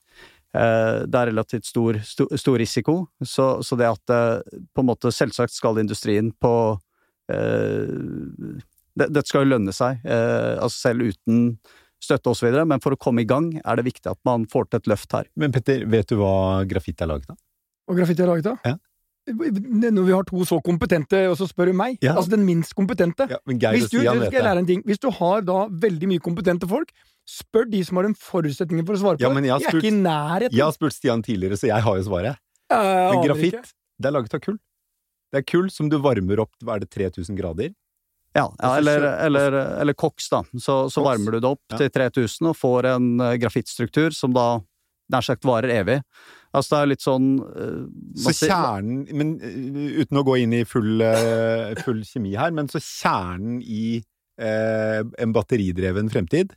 Eh, 0.54 1.04
det 1.04 1.18
er 1.18 1.32
relativt 1.32 1.66
stor, 1.66 1.98
stor, 2.04 2.30
stor 2.38 2.58
risiko, 2.60 3.00
så, 3.22 3.58
så, 3.62 3.76
det 3.76 3.90
at 3.90 4.14
eh, 4.14 4.62
på 4.72 4.84
en 4.84 4.88
måte 4.88 5.12
Selvsagt 5.12 5.52
skal 5.52 5.80
industrien 5.82 6.32
på 6.32 6.54
Dette 7.28 9.12
det, 9.12 9.26
skal 9.28 9.44
jo 9.44 9.50
lønne 9.52 9.72
seg, 9.76 10.00
eh, 10.08 10.54
altså 10.56 10.88
selv 10.88 11.10
uten 11.12 11.58
støtte 12.02 12.30
osv., 12.30 12.50
men 12.66 12.80
for 12.80 12.94
å 12.94 12.98
komme 12.98 13.22
i 13.22 13.28
gang 13.28 13.50
er 13.64 13.76
det 13.80 13.84
viktig 13.88 14.10
at 14.10 14.18
man 14.24 14.46
får 14.46 14.70
til 14.70 14.78
et 14.80 14.86
løft 14.92 15.12
her. 15.12 15.26
Men 15.36 15.52
Petter, 15.52 15.84
vet 15.86 16.06
du 16.08 16.16
hva 16.20 16.64
grafitt 16.68 17.00
er 17.02 17.06
laget 17.10 17.30
av? 17.30 17.36
Hva 17.88 17.96
grafitt 18.02 18.20
er 18.20 18.26
laget 18.30 18.46
av? 18.52 18.58
Ja. 18.64 18.76
Når 19.28 20.04
vi 20.06 20.12
har 20.14 20.24
to 20.24 20.40
så 20.48 20.56
kompetente, 20.64 21.18
og 21.28 21.36
så 21.36 21.44
spør 21.50 21.66
du 21.68 21.72
meg, 21.76 21.98
Ja. 22.00 22.14
altså 22.16 22.30
den 22.32 22.46
minst 22.46 22.72
kompetente 22.74 23.26
Ja, 23.28 23.36
hvis 23.44 23.90
du, 23.90 23.98
Stian 24.00 24.22
skal 24.24 24.42
lære 24.46 24.58
en 24.62 24.66
ting. 24.66 24.82
Hvis 24.88 24.98
du 25.02 25.10
har 25.10 25.42
da 25.42 25.66
veldig 25.68 26.08
mye 26.08 26.18
kompetente 26.24 26.66
folk, 26.68 26.88
spør 27.28 27.68
de 27.70 27.82
som 27.84 27.96
har 28.00 28.04
en 28.08 28.14
forutsetning 28.14 28.86
for 28.86 28.94
å 28.94 28.98
svare 29.02 29.18
på 29.18 29.20
Ja, 29.20 29.28
det. 29.28 29.44
jeg 29.44 29.60
spurt, 29.60 29.60
jeg 29.60 29.66
er 29.66 29.68
spurt- 29.68 29.84
ikke 29.84 29.92
i 29.92 30.00
nærheten. 30.00 30.52
Jeg 30.56 30.64
har 30.64 30.72
spurt 30.72 30.92
Stian 30.96 31.22
tidligere, 31.22 31.58
så 31.60 31.66
jeg 31.68 31.82
har 31.82 31.96
jo 31.98 32.02
svaret. 32.08 32.36
Men 32.70 33.20
grafitt, 33.26 33.74
det 34.00 34.06
er 34.08 34.12
laget 34.12 34.34
av 34.34 34.40
kull. 34.40 34.58
Det 35.30 35.38
er 35.38 35.42
kull 35.44 35.68
som 35.68 35.88
du 35.90 35.98
varmer 35.98 36.40
opp 36.40 36.52
hva 36.64 36.76
er 36.76 36.80
det, 36.80 36.90
3000 36.90 37.36
grader. 37.36 37.74
Ja, 38.38 38.46
ja 38.62 38.72
eller, 38.78 39.06
eller, 39.26 39.58
eller 39.82 39.96
koks, 39.98 40.30
da. 40.32 40.42
Så, 40.54 40.80
så 40.92 41.04
varmer 41.04 41.36
du 41.36 41.40
det 41.42 41.50
opp 41.50 41.64
Ja. 41.74 41.80
til 41.82 41.90
3000 41.94 42.50
og 42.52 42.56
får 42.56 42.90
en 42.94 43.08
eh, 43.24 43.36
grafittstruktur 43.42 44.14
som 44.16 44.34
da 44.36 44.60
nær 45.12 45.24
sagt 45.24 45.46
varer 45.48 45.72
evig. 45.80 45.98
Altså 46.56 46.74
det 46.74 46.78
er 46.80 46.90
litt 46.92 47.04
sånn 47.04 47.26
eh, 47.44 47.82
Så 48.24 48.32
kjernen 48.48 49.02
men, 49.12 49.34
uh, 49.42 49.98
Uten 50.00 50.20
å 50.20 50.24
gå 50.24 50.38
inn 50.40 50.54
i 50.56 50.62
full, 50.68 51.02
full 51.82 52.00
kjemi 52.08 52.32
her, 52.40 52.54
men 52.56 52.70
så 52.72 52.80
kjernen 52.80 53.58
i 53.60 53.98
uh, 54.40 55.02
en 55.20 55.34
batteridreven 55.36 56.08
fremtid 56.12 56.54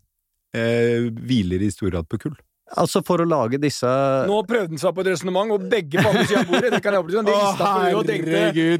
uh, 0.55 1.09
hviler 1.11 1.65
i 1.65 1.71
stor 1.73 1.91
grad 1.91 2.09
på 2.11 2.21
kull. 2.27 2.37
Altså 2.79 3.01
for 3.03 3.19
å 3.19 3.25
lage 3.27 3.59
disse 3.59 3.89
Nå 4.29 4.37
prøvde 4.47 4.71
han 4.71 4.79
seg 4.79 4.93
på 4.95 5.03
et 5.03 5.09
resonnement, 5.11 5.51
og 5.51 5.65
begge 5.71 5.99
på 5.99 6.07
andre 6.07 6.23
siden 6.29 6.45
av 6.45 6.53
bordet. 6.53 6.71
Det 6.75 6.81
kan 6.85 6.95
jeg 6.95 7.03
opplyse 7.03 7.19
om. 7.19 7.27
De 7.27 7.35
er 7.35 7.59
på 7.59 7.73
huet 7.73 7.97
og 7.99 8.07
tenkte 8.07 8.31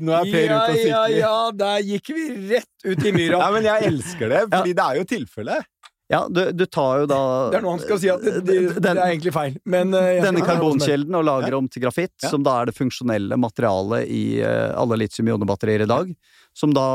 nå 0.08 0.22
ja, 0.32 0.62
ja, 0.88 1.04
ja, 1.18 1.36
der 1.64 1.84
gikk 1.90 2.14
vi 2.16 2.30
rett 2.54 2.88
ut 2.88 3.06
i 3.06 3.14
myra. 3.16 3.42
Nei, 3.44 3.52
men 3.58 3.68
jeg 3.68 3.92
elsker 3.92 4.32
det, 4.32 4.42
fordi 4.54 4.76
det 4.80 4.88
er 4.88 5.02
jo 5.02 5.08
tilfellet. 5.12 5.70
Ja, 6.12 6.26
du, 6.28 6.42
du 6.52 6.66
tar 6.68 7.04
jo 7.04 7.06
da 7.08 7.18
Det 7.54 7.60
er 7.62 7.64
noe 7.64 7.78
han 7.78 7.84
skal 7.86 8.00
si 8.02 8.10
at 8.12 8.24
det, 8.26 8.42
det, 8.44 8.56
det 8.84 8.90
er 8.92 9.00
egentlig 9.06 9.32
feil. 9.32 9.54
Men 9.64 9.96
eh, 9.96 10.20
denne 10.20 10.44
karbonkilden 10.44 11.16
og 11.16 11.24
lager 11.24 11.56
om 11.56 11.70
til 11.72 11.86
grafitt, 11.86 12.18
Ja. 12.20 12.34
som 12.34 12.44
da 12.44 12.58
er 12.60 12.68
det 12.68 12.76
funksjonelle 12.76 13.38
materialet 13.40 14.12
i 14.12 14.24
eh, 14.44 14.74
alle 14.76 14.98
litium-ionebatterier 15.00 15.86
i 15.86 15.88
dag. 15.88 16.12
Som 16.58 16.74
da 16.76 16.88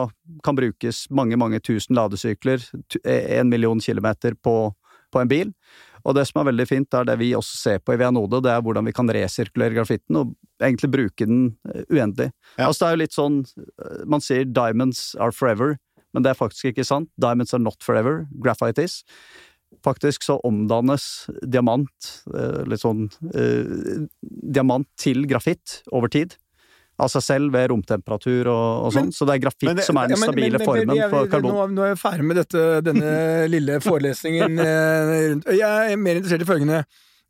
kan 0.45 0.59
brukes 0.59 1.07
mange, 1.09 1.39
mange 1.41 1.63
tusen 1.65 1.97
ladesykler, 1.97 2.61
eh, 3.05 3.39
en 3.39 3.49
million 3.49 3.81
kilometer 3.81 4.37
på, 4.37 4.57
på 5.09 5.23
en 5.23 5.33
bil. 5.33 5.55
Og 6.07 6.15
det 6.15 6.27
som 6.29 6.41
er 6.41 6.51
veldig 6.51 6.67
fint, 6.71 6.95
er 6.95 7.07
det 7.09 7.17
vi 7.19 7.33
også 7.35 7.59
ser 7.59 7.81
på 7.83 7.97
i 7.97 7.99
Vianode, 8.01 8.39
det 8.45 8.53
er 8.53 8.63
hvordan 8.63 8.87
vi 8.87 8.95
kan 8.95 9.11
resirkulere 9.11 9.75
grafitten 9.81 10.21
og 10.21 10.37
egentlig 10.63 10.93
bruke 10.93 11.27
den 11.27 11.49
eh, 11.73 11.83
uendelig. 11.91 12.31
Ja. 12.57 12.69
Altså 12.69 12.85
det 12.85 12.89
er 12.89 12.95
jo 12.95 13.03
litt 13.03 13.17
sånn 13.17 13.43
eh, 13.43 14.05
Man 14.07 14.23
sier 14.25 14.47
'diamonds 14.47 15.03
are 15.19 15.35
forever', 15.35 15.77
men 16.15 16.25
det 16.25 16.33
er 16.33 16.39
faktisk 16.39 16.71
ikke 16.71 16.87
sant. 16.87 17.11
Diamonds 17.21 17.53
are 17.55 17.63
not 17.63 17.83
forever. 17.85 18.25
Graphite 18.41 18.87
is. 18.87 19.03
Faktisk 19.85 20.23
så 20.23 20.39
omdannes 20.47 21.27
diamant, 21.43 22.11
eh, 22.33 22.63
litt 22.71 22.81
sånn 22.81 23.09
eh, 23.35 24.07
Diamant 24.23 24.89
til 24.97 25.27
grafitt 25.27 25.83
over 25.93 26.09
tid. 26.09 26.39
Av 26.99 27.11
seg 27.13 27.23
selv 27.27 27.53
ved 27.53 27.69
romtemperatur 27.69 28.49
og, 28.49 28.87
og 28.87 28.93
sånn. 28.95 29.11
Så 29.13 29.27
det 29.29 29.35
er 29.35 29.41
grafitt 29.45 29.67
men 29.69 29.77
det- 29.77 29.85
som 29.85 29.99
er 30.01 30.09
den 30.09 30.17
stabile 30.17 30.57
men- 30.57 30.59
men- 30.59 30.67
formen 30.67 30.97
jeg- 30.97 31.11
for 31.11 31.27
karbon. 31.29 31.53
Nå, 31.53 31.67
nå 31.75 31.83
er 31.85 31.91
jeg 31.95 31.99
ferdig 32.01 32.25
med 32.25 32.37
dette, 32.37 32.63
denne 32.87 33.11
lille 33.55 33.81
forelesningen 33.85 34.59
eh, 34.59 35.11
rundt 35.31 35.45
Jeg 35.53 35.93
er 35.93 35.97
mer 36.01 36.15
interessert 36.17 36.41
i 36.41 36.49
følgende. 36.49 36.85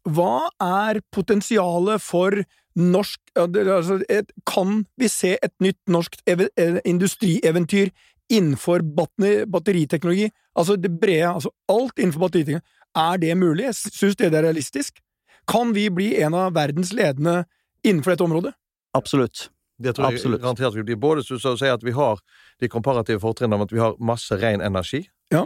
Hva 0.07 0.49
er 0.63 1.01
potensialet 1.11 2.01
for 2.01 2.31
norsk 2.77 3.19
altså, 3.35 3.99
Kan 4.47 4.85
vi 4.97 5.09
se 5.09 5.37
et 5.43 5.53
nytt 5.61 5.81
norsk 5.89 6.15
eh, 6.29 6.79
industrieventyr 6.85 7.91
innenfor 8.31 8.83
batteriteknologi? 8.87 10.31
Altså 10.57 10.77
det 10.81 10.93
brede, 11.01 11.27
altså 11.35 11.51
alt 11.69 11.99
innenfor 11.99 12.29
batteriteknologi. 12.29 12.63
Er 12.97 13.19
det 13.19 13.35
mulig? 13.37 13.67
Syns 13.75 13.99
synes 13.99 14.17
det 14.17 14.33
er 14.33 14.43
realistisk? 14.47 15.01
Kan 15.47 15.73
vi 15.75 15.89
bli 15.91 16.15
en 16.23 16.35
av 16.35 16.55
verdens 16.55 16.93
ledende 16.97 17.45
innenfor 17.85 18.15
dette 18.15 18.25
området? 18.25 18.55
Absolutt. 18.97 19.49
Det 19.79 19.93
tror 19.97 20.11
jeg 20.11 20.21
Absolutt. 20.21 20.41
garantert 20.43 20.75
vi 20.75 20.83
blir. 20.89 20.97
Både 20.97 21.23
så, 21.25 21.39
så 21.39 21.53
å 21.53 21.59
si 21.61 21.69
at 21.69 21.83
vi 21.85 21.93
har 21.93 22.21
de 22.63 22.69
komparative 22.73 23.21
fortrinnene 23.21 23.59
om 23.61 23.65
at 23.67 23.73
vi 23.75 23.81
har 23.83 23.97
masse 24.01 24.37
ren 24.41 24.63
energi. 24.65 25.03
Ja. 25.35 25.43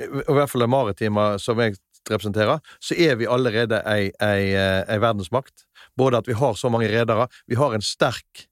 Og 0.00 0.30
I 0.32 0.36
hvert 0.38 0.50
fall 0.50 0.64
det 0.64 0.70
maritime 0.72 1.26
som 1.42 1.60
jeg 1.60 1.76
representerer, 2.10 2.62
så 2.80 2.96
er 2.98 3.18
vi 3.20 3.28
allerede 3.30 3.82
ei, 3.86 4.08
ei, 4.24 4.54
eh, 4.56 4.80
ei 4.90 4.98
verdensmakt. 5.02 5.66
Både 5.96 6.18
at 6.22 6.28
vi 6.30 6.32
har 6.38 6.56
så 6.58 6.70
mange 6.72 6.88
redere, 6.90 7.28
vi 7.46 7.58
har 7.60 7.74
en 7.76 7.84
sterk 7.84 8.46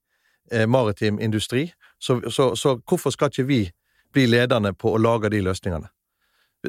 eh, 0.51 0.67
maritim 0.69 1.17
industri, 1.19 1.71
så, 1.99 2.19
så, 2.31 2.51
så 2.55 2.77
hvorfor 2.87 3.11
skal 3.11 3.33
ikke 3.33 3.47
vi 3.49 3.63
bli 4.13 4.27
ledende 4.29 4.73
på 4.73 4.93
å 4.93 5.01
lage 5.01 5.29
de 5.33 5.41
løsningene? 5.43 5.89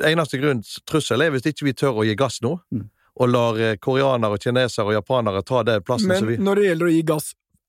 Eneste 0.08 0.40
grunn, 0.40 0.62
trussel 0.88 1.20
er 1.20 1.30
hvis 1.34 1.44
ikke 1.52 1.68
vi 1.68 1.76
tør 1.76 2.00
å 2.00 2.08
gi 2.08 2.16
gass 2.16 2.40
nå, 2.42 2.56
Mm. 2.72 2.88
og 3.20 3.28
lar 3.28 3.58
eh, 3.60 3.76
koreanere, 3.76 4.38
kinesere 4.40 4.88
og 4.88 4.94
japanere 4.96 5.42
ta 5.44 5.62
det 5.68 5.82
plassen 5.84 6.08
Men 6.08 6.18
som 6.22 6.30
vi 6.30 6.38
når 6.40 6.56
det 6.56 6.64
gjelder 6.70 6.86
å 6.88 6.92
gi 6.94 7.02
gass, 7.12 7.26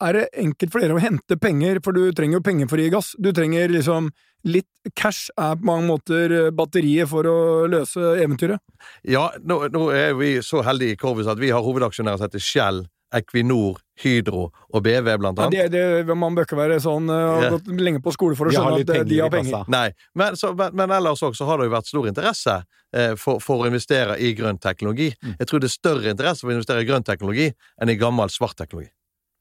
er 0.08 0.20
det 0.20 0.28
enkelt 0.44 0.74
for 0.74 0.84
dere 0.84 0.98
å 0.98 1.02
hente 1.04 1.38
penger, 1.42 1.80
for 1.84 1.96
du 1.96 2.06
trenger 2.16 2.40
jo 2.40 2.46
penger 2.46 2.70
for 2.72 2.82
å 2.82 2.86
gi 2.86 2.94
gass. 2.94 3.14
Du 3.20 3.32
trenger 3.36 3.72
liksom 3.74 4.12
litt 4.44 4.68
cash 5.00 5.30
er 5.40 5.56
på 5.60 5.68
mange 5.70 5.88
måter 5.88 6.34
eh, 6.36 6.50
batteriet 6.56 7.10
for 7.12 7.28
å 7.30 7.38
løse 7.72 8.16
eventyret. 8.20 8.60
Ja, 9.08 9.30
nå, 9.40 9.62
nå 9.72 9.88
er 9.96 10.18
vi 10.20 10.36
så 10.44 10.64
heldige 10.68 10.98
i 10.98 11.00
Corvus 11.00 11.30
at 11.32 11.40
vi 11.40 11.54
har 11.56 11.64
hovedaksjonærer 11.64 12.20
som 12.20 12.28
heter 12.28 12.44
Shell, 12.44 12.84
Equinor, 13.14 13.78
Hydro 14.02 14.48
og 14.50 14.84
BV, 14.84 15.10
blant 15.22 15.40
annet. 15.40 15.56
Ja, 15.56 15.68
det, 15.70 15.84
det, 16.08 16.16
man 16.18 16.36
bør 16.36 16.48
ikke 16.48 16.58
være 16.60 16.80
sånn 16.84 17.08
eh, 17.14 17.26
og 17.30 17.44
Ja. 17.46 17.52
gått 17.56 17.70
lenge 17.78 18.02
på 18.04 18.14
skole 18.16 18.36
for 18.40 18.50
å 18.50 18.56
skjønne 18.56 18.82
at 18.82 18.94
eh, 18.98 19.06
de 19.08 19.20
har 19.22 19.32
penger. 19.34 19.70
Nei, 19.72 19.86
men, 20.20 20.40
så, 20.40 20.52
men, 20.58 20.74
men 20.80 20.96
ellers 20.98 21.24
også 21.24 21.48
har 21.48 21.62
det 21.62 21.70
jo 21.70 21.76
vært 21.76 21.92
stor 21.92 22.10
interesse 22.10 22.58
eh, 22.58 23.14
for, 23.22 23.40
for 23.44 23.64
å 23.64 23.70
investere 23.70 24.18
i 24.20 24.34
grønn 24.38 24.60
teknologi. 24.62 25.12
Mm. 25.22 25.38
Jeg 25.40 25.50
tror 25.50 25.64
det 25.64 25.70
er 25.70 25.78
større 25.78 26.16
interesse 26.16 26.44
for 26.44 26.52
å 26.52 26.58
investere 26.58 26.84
i 26.84 26.90
grønn 26.90 27.06
teknologi 27.08 27.48
enn 27.54 27.94
i 27.94 28.00
gammel 28.02 28.34
svart 28.34 28.58
teknologi. 28.60 28.90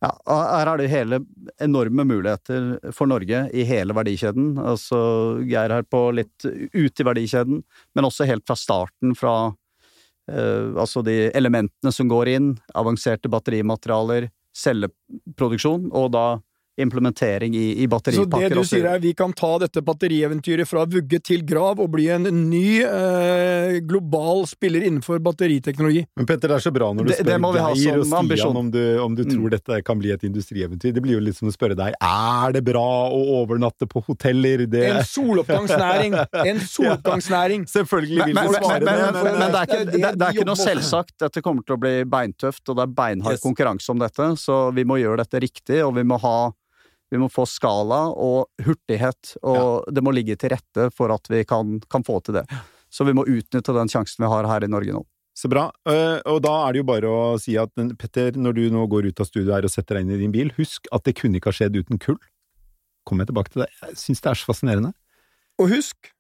Ja, 0.03 0.11
her 0.27 0.67
er 0.67 0.81
det 0.81 0.91
hele 0.91 1.21
enorme 1.62 2.03
muligheter 2.09 2.73
for 2.95 3.07
Norge 3.07 3.45
i 3.55 3.62
hele 3.69 3.95
verdikjeden. 3.95 4.57
Altså, 4.59 4.99
Geir 5.47 5.71
her 5.71 5.85
på 5.87 6.09
litt 6.19 6.47
ut 6.47 6.75
i 7.03 7.07
verdikjeden, 7.07 7.61
men 7.95 8.09
også 8.09 8.27
helt 8.27 8.43
fra 8.49 8.57
starten, 8.59 9.15
fra 9.15 9.35
eh, 10.27 10.73
altså 10.75 11.05
de 11.07 11.31
elementene 11.31 11.95
som 11.95 12.11
går 12.11 12.33
inn, 12.35 12.49
avanserte 12.75 13.31
batterimaterialer, 13.31 14.27
celleproduksjon, 14.59 15.87
og 15.95 16.11
da 16.17 16.27
implementering 16.80 17.54
i, 17.54 17.82
i 17.85 17.87
Så 17.87 18.24
det 18.24 18.48
du 18.54 18.62
sier 18.64 18.87
er 18.88 18.98
vi 19.02 19.12
kan 19.14 19.32
ta 19.37 19.58
dette 19.61 19.82
batterieventyret 19.85 20.68
fra 20.68 20.87
vugge 20.88 21.18
til 21.20 21.42
grav 21.44 21.80
og 21.82 21.90
bli 21.92 22.06
en 22.08 22.24
ny 22.48 22.80
eh, 22.80 23.80
global 23.85 24.46
spiller 24.48 24.87
innenfor 24.88 25.20
batteriteknologi. 25.20 26.06
Men 26.16 26.26
Petter, 26.28 26.48
det 26.48 26.56
er 26.56 26.64
så 26.64 26.72
bra 26.72 26.88
når 26.92 27.04
du 27.04 27.11
Det- 27.12 27.18
spør 27.20 27.52
det 27.52 27.82
Geir 27.82 27.98
og 27.98 28.06
Stian 28.06 28.56
om 28.56 28.70
du, 28.70 28.98
om 29.04 29.14
du 29.14 29.24
tror 29.24 29.42
Mm. 29.42 29.50
dette 29.50 29.82
kan 29.85 29.98
bli 29.98 30.12
et 30.12 30.22
industrieventyr. 30.24 30.92
Det 30.94 31.02
blir 31.02 31.14
jo 31.14 31.20
litt 31.20 31.37
som 31.37 31.48
å 31.48 31.52
spørre 31.52 31.76
deg 31.76 31.94
er 32.00 32.52
det 32.52 32.64
bra 32.64 33.11
å 33.11 33.20
overnatte 33.44 33.87
på 33.87 34.02
hoteller. 34.06 34.66
Det... 34.66 34.85
En 34.88 35.04
soloppgangsnæring! 35.04 36.14
En 36.52 36.58
soloppgangsnæring! 36.61 37.66
Selvfølgelig 37.68 38.24
vil 38.26 38.35
Men, 38.35 38.46
du 38.46 38.52
svare 38.54 38.80
men, 38.80 38.85
men, 38.85 39.12
det, 39.12 39.22
men, 39.24 39.38
men, 39.38 39.52
det 39.52 39.61
er 39.61 39.66
ikke, 39.68 39.85
det 39.85 39.92
det 39.92 40.00
det, 40.02 40.18
det 40.18 40.26
er 40.28 40.32
ikke 40.32 40.48
noe 40.48 40.56
selvsagt. 40.62 41.14
Dette 41.20 41.42
kommer 41.44 41.62
til 41.66 41.76
å 41.76 41.80
bli 41.82 41.94
beintøft, 42.04 42.64
og 42.68 42.76
det 42.76 42.82
er 42.88 42.96
beinhard 42.96 43.32
Yes. 43.37 43.44
konkurranse 43.44 43.88
om 43.90 43.98
dette, 43.98 44.24
så 44.40 44.72
vi 44.74 44.85
må 44.85 44.96
gjøre 45.00 45.18
dette 45.24 45.40
riktig, 45.40 45.82
og 45.85 45.94
vi 45.96 46.02
må 46.04 46.18
ha 46.20 46.52
vi 47.12 47.20
må 47.20 47.29
få 47.33 47.44
skala 47.48 48.07
og 48.16 48.48
hurtighet, 48.64 49.35
og 49.44 49.85
det 49.92 50.03
må 50.05 50.14
ligge 50.16 50.37
til 50.40 50.55
rette 50.55 50.88
for 50.96 51.12
at 51.12 51.29
vi 51.29 51.42
kan, 51.48 51.77
kan 51.92 52.05
få 52.07 52.18
til 52.25 52.38
det. 52.40 52.46
Så 52.92 53.05
vi 53.09 53.12
må 53.16 53.27
utnytte 53.29 53.75
den 53.77 53.88
sjansen 53.92 54.25
vi 54.25 54.31
har 54.33 54.48
her 54.48 54.64
i 54.64 54.70
Norge 54.72 54.94
nå. 54.96 55.03
Så 55.37 55.48
bra. 55.48 55.66
Eh, 55.88 56.18
Og 56.29 56.42
da 56.44 56.51
er 56.66 56.72
det 56.75 56.83
jo 56.83 56.88
bare 56.90 57.09
å 57.09 57.20
si 57.40 57.55
at 57.61 57.72
Petter, 58.01 58.35
når 58.37 58.57
du 58.59 58.62
nå 58.72 58.83
går 58.92 59.07
ut 59.12 59.20
av 59.25 59.29
studio 59.29 59.55
her 59.55 59.64
og 59.64 59.72
setter 59.72 59.96
deg 59.96 60.05
inn 60.09 60.16
i 60.16 60.20
din 60.25 60.33
bil, 60.35 60.51
husk 60.59 60.88
at 60.92 61.05
det 61.09 61.14
kunne 61.20 61.40
ikke 61.40 61.48
ha 61.53 61.57
skjedd 61.57 61.79
uten 61.81 62.01
kull. 62.01 62.18
Kommer 63.09 63.25
jeg 63.25 63.33
tilbake 63.33 63.53
til 63.55 63.62
det. 63.64 63.70
Jeg 63.81 63.96
syns 64.03 64.20
det 64.25 64.31
er 64.35 64.40
så 64.42 64.51
fascinerende. 64.51 64.92
Og 65.61 65.72
husk, 65.72 66.12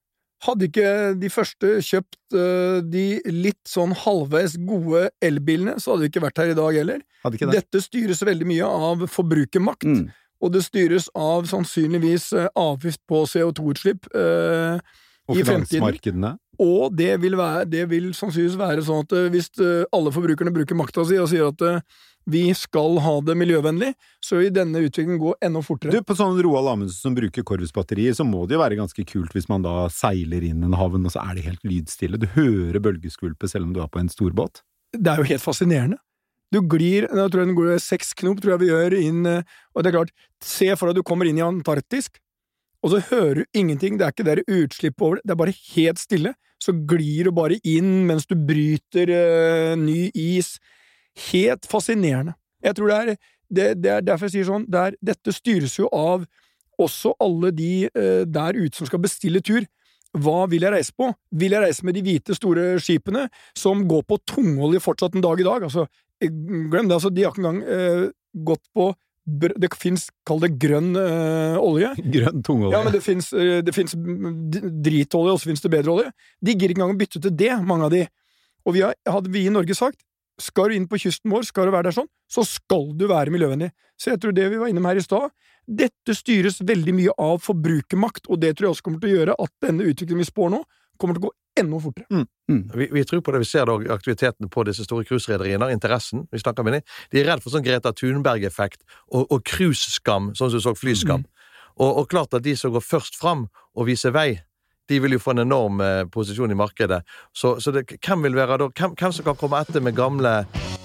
hadde 0.42 0.66
ikke 0.66 0.88
de 1.20 1.28
første 1.30 1.74
kjøpt 1.86 2.34
eh, 2.40 2.78
de 2.90 3.04
litt 3.30 3.60
sånn 3.68 3.92
halvveis 3.94 4.56
gode 4.66 5.04
elbilene, 5.22 5.76
så 5.78 5.92
hadde 5.92 6.06
vi 6.06 6.10
ikke 6.10 6.24
vært 6.24 6.40
her 6.42 6.50
i 6.54 6.56
dag 6.58 6.80
heller. 6.80 7.04
Hadde 7.22 7.38
ikke 7.38 7.50
det? 7.52 7.60
Dette 7.60 7.84
styres 7.84 8.24
veldig 8.26 8.48
mye 8.48 8.72
av 8.88 9.04
forbrukermakt, 9.12 9.86
Mm. 9.92 10.08
Og 10.42 10.52
det 10.54 10.64
styres 10.66 11.08
av 11.18 11.46
sannsynligvis 11.50 12.32
eh, 12.36 12.50
avgift 12.58 13.02
på 13.08 13.24
CO2-utslipp. 13.30 14.08
Eh, 14.14 14.78
i 15.32 15.44
fremtiden. 15.46 16.32
Og 16.60 16.94
det 16.94 17.14
vil, 17.22 17.36
være, 17.38 17.66
det 17.70 17.86
vil 17.90 18.10
sannsynligvis 18.16 18.58
være 18.60 18.82
sånn 18.86 19.06
at 19.06 19.14
eh, 19.16 19.28
hvis 19.32 19.52
eh, 19.62 19.84
alle 19.94 20.12
forbrukerne 20.14 20.52
bruker 20.54 20.78
makta 20.78 21.06
si 21.08 21.20
og 21.20 21.30
sier 21.30 21.52
at 21.52 21.84
vi 22.30 22.44
skal 22.54 23.00
ha 23.02 23.14
det 23.26 23.34
miljøvennlig, 23.34 23.92
så 24.22 24.38
vil 24.38 24.52
denne 24.54 24.82
utviklingen 24.84 25.18
gå 25.18 25.32
enda 25.42 25.62
fortere. 25.64 25.94
Du, 25.94 26.06
På 26.06 26.14
sånn 26.18 26.38
Roald 26.44 26.70
Amundsen 26.70 27.08
som 27.08 27.16
bruker 27.16 27.42
Corvus-batterier, 27.46 28.14
så 28.14 28.26
må 28.26 28.44
det 28.46 28.56
jo 28.56 28.62
være 28.62 28.78
ganske 28.78 29.06
kult 29.08 29.34
hvis 29.34 29.48
man 29.50 29.64
da 29.66 29.88
seiler 29.90 30.44
inn 30.46 30.62
en 30.66 30.78
havn, 30.78 31.08
og 31.08 31.14
så 31.14 31.24
er 31.24 31.38
det 31.38 31.46
helt 31.48 31.66
lydstille. 31.66 32.20
Du 32.22 32.28
hører 32.36 32.78
bølgeskvulpet 32.82 33.50
selv 33.50 33.66
om 33.66 33.74
du 33.74 33.82
er 33.82 33.90
på 33.90 34.02
en 34.02 34.12
stor 34.12 34.34
båt. 34.38 34.62
Det 34.94 35.08
er 35.08 35.22
jo 35.22 35.30
helt 35.32 35.42
fascinerende. 35.42 35.98
Du 36.52 36.60
glir 36.68 37.06
jeg 37.08 37.32
tror 37.32 37.46
den 37.46 37.56
går 37.56 37.78
seks 37.80 38.12
knop, 38.18 38.42
tror 38.42 38.54
jeg 38.54 38.64
vi 38.64 38.70
gjør, 38.72 38.98
inn 38.98 39.24
eh, 39.28 39.46
Og 39.72 39.82
det 39.82 39.90
er 39.90 39.98
klart, 39.98 40.12
se 40.44 40.68
for 40.76 40.88
deg 40.88 40.98
at 40.98 41.00
du 41.00 41.08
kommer 41.08 41.28
inn 41.28 41.40
i 41.40 41.46
Antarktis, 41.46 42.10
og 42.82 42.90
så 42.90 43.00
hører 43.12 43.42
du 43.42 43.58
ingenting, 43.58 43.98
det 43.98 44.06
er 44.06 44.14
ikke 44.14 44.26
der 44.26 44.42
utslipp 44.50 45.02
over 45.02 45.18
det, 45.18 45.26
det 45.26 45.34
er 45.34 45.38
bare 45.38 45.54
helt 45.54 46.00
stille. 46.02 46.32
Så 46.62 46.74
glir 46.74 47.28
du 47.28 47.34
bare 47.34 47.58
inn 47.66 48.04
mens 48.08 48.26
du 48.26 48.34
bryter 48.34 49.10
eh, 49.14 49.74
ny 49.78 50.10
is. 50.18 50.56
Helt 51.30 51.66
fascinerende. 51.70 52.34
Jeg 52.62 52.78
tror 52.78 52.90
det 52.90 52.96
er, 52.96 53.20
det, 53.50 53.66
det 53.82 53.92
er 53.92 54.06
derfor 54.06 54.28
jeg 54.28 54.36
sier 54.36 54.48
sånn, 54.50 54.66
det 54.70 54.82
er, 54.82 54.98
dette 55.12 55.34
styres 55.34 55.78
jo 55.78 55.90
av 55.94 56.26
også 56.82 57.14
alle 57.22 57.52
de 57.54 57.72
eh, 57.86 58.24
der 58.26 58.58
ute 58.58 58.78
som 58.78 58.88
skal 58.90 59.02
bestille 59.02 59.42
tur. 59.44 59.66
Hva 60.18 60.44
vil 60.50 60.66
jeg 60.66 60.74
reise 60.74 60.94
på? 60.96 61.08
Vil 61.40 61.54
jeg 61.54 61.64
reise 61.64 61.86
med 61.86 61.96
de 61.96 62.02
hvite, 62.04 62.34
store 62.36 62.74
skipene 62.82 63.28
som 63.58 63.86
går 63.88 64.02
på 64.08 64.18
tungolje 64.28 64.82
fortsatt 64.84 65.14
en 65.16 65.24
dag 65.24 65.40
i 65.40 65.46
dag? 65.46 65.68
Altså, 65.68 65.86
glem 66.30 66.90
det, 66.90 66.98
altså, 66.98 67.10
de 67.10 67.24
har 67.24 67.32
ikke 67.32 67.42
engang 67.42 67.62
eh, 67.64 68.04
gått 68.46 68.64
på 68.74 68.92
Det 69.22 69.68
fins, 69.78 70.08
kall 70.26 70.40
det 70.42 70.56
grønn 70.58 70.96
eh, 70.98 71.58
olje. 71.62 71.92
Grønn 72.14 72.42
tungolje. 72.42 72.74
Ja, 72.74 72.82
men 72.82 72.94
det 72.94 73.02
fins 73.04 73.30
eh, 73.32 73.60
dritolje, 73.62 75.36
og 75.36 75.38
så 75.38 75.50
fins 75.50 75.62
det 75.62 75.70
bedre 75.70 75.94
olje. 75.94 76.08
De 76.42 76.56
gir 76.56 76.72
ikke 76.72 76.82
engang 76.82 76.96
å 76.96 76.98
bytte 76.98 77.22
til 77.22 77.36
det, 77.38 77.52
mange 77.62 77.86
av 77.86 77.94
de. 77.94 78.06
Og 78.66 78.74
vi 78.74 78.82
har, 78.82 78.96
hadde 79.06 79.30
vi 79.30 79.46
i 79.46 79.52
Norge 79.54 79.76
sagt 79.78 80.02
skal 80.40 80.70
du 80.70 80.76
inn 80.76 80.88
på 80.90 80.98
kysten 80.98 81.30
vår, 81.30 81.44
skal 81.46 81.68
du 81.68 81.74
være 81.74 81.90
der 81.90 81.96
sånn, 82.00 82.08
så 82.30 82.42
skal 82.46 82.88
du 82.98 83.04
være 83.10 83.30
miljøvennlig. 83.34 83.70
Så 84.00 84.10
jeg 84.10 84.22
tror 84.22 84.34
det 84.34 84.48
vi 84.50 84.58
var 84.58 84.72
innom 84.72 84.88
her 84.88 84.98
i 84.98 85.04
stad, 85.04 85.30
dette 85.68 86.16
styres 86.16 86.58
veldig 86.66 86.94
mye 86.96 87.14
av 87.20 87.42
forbrukermakt, 87.44 88.26
og 88.26 88.40
det 88.42 88.56
tror 88.56 88.68
jeg 88.68 88.76
også 88.76 88.86
kommer 88.88 89.02
til 89.02 89.12
å 89.12 89.18
gjøre 89.20 89.36
at 89.44 89.52
denne 89.62 89.86
utviklingen 89.86 90.24
vi 90.24 90.30
spår 90.30 90.50
nå, 90.56 90.62
kommer 90.98 91.18
til 91.18 91.24
å 91.24 91.28
gå 91.28 91.34
enda 91.60 91.80
fortere. 91.80 92.24
Vi, 92.74 92.88
vi 92.92 93.04
tror 93.04 93.20
på 93.20 93.32
det, 93.32 93.42
vi 93.42 93.48
ser 93.48 93.66
da 93.68 93.76
aktiviteten 93.94 94.50
på 94.52 94.64
disse 94.68 94.84
store 94.86 95.06
cruiserederiene, 95.08 95.70
interessen. 95.72 96.26
Vi 96.32 96.40
snakker 96.40 96.66
med 96.66 96.78
dem. 96.78 96.86
De 97.12 97.20
er 97.20 97.28
redd 97.30 97.44
for 97.44 97.54
sånn 97.54 97.64
Greta 97.64 97.92
Thunberg-effekt 97.96 98.82
og, 99.12 99.38
cruiseskam, 99.48 100.32
sånn 100.36 100.52
som 100.52 100.62
du 100.62 100.64
så 100.64 100.74
flyskam. 100.78 101.26
Og, 101.80 102.02
og 102.02 102.08
klart 102.12 102.34
at 102.36 102.44
de 102.44 102.56
som 102.58 102.72
går 102.74 102.84
først 102.84 103.16
fram 103.20 103.46
og 103.72 103.88
viser 103.88 104.12
vei, 104.14 104.42
de 104.90 104.98
vil 105.00 105.16
jo 105.16 105.22
få 105.22 105.36
en 105.36 105.44
enorm 105.46 105.80
eh, 105.80 106.02
posisjon 106.12 106.52
i 106.52 106.58
markedet. 106.58 107.00
Så, 107.32 107.54
så 107.62 107.72
det, 107.72 107.86
hvem 108.02 108.26
vil 108.26 108.36
være 108.36 108.60
da 108.64 108.68
hvem, 108.68 108.96
hvem 108.98 109.14
som 109.14 109.30
kan 109.30 109.38
komme 109.40 109.62
etter 109.62 109.84
med 109.84 109.96
gamle, 109.96 110.42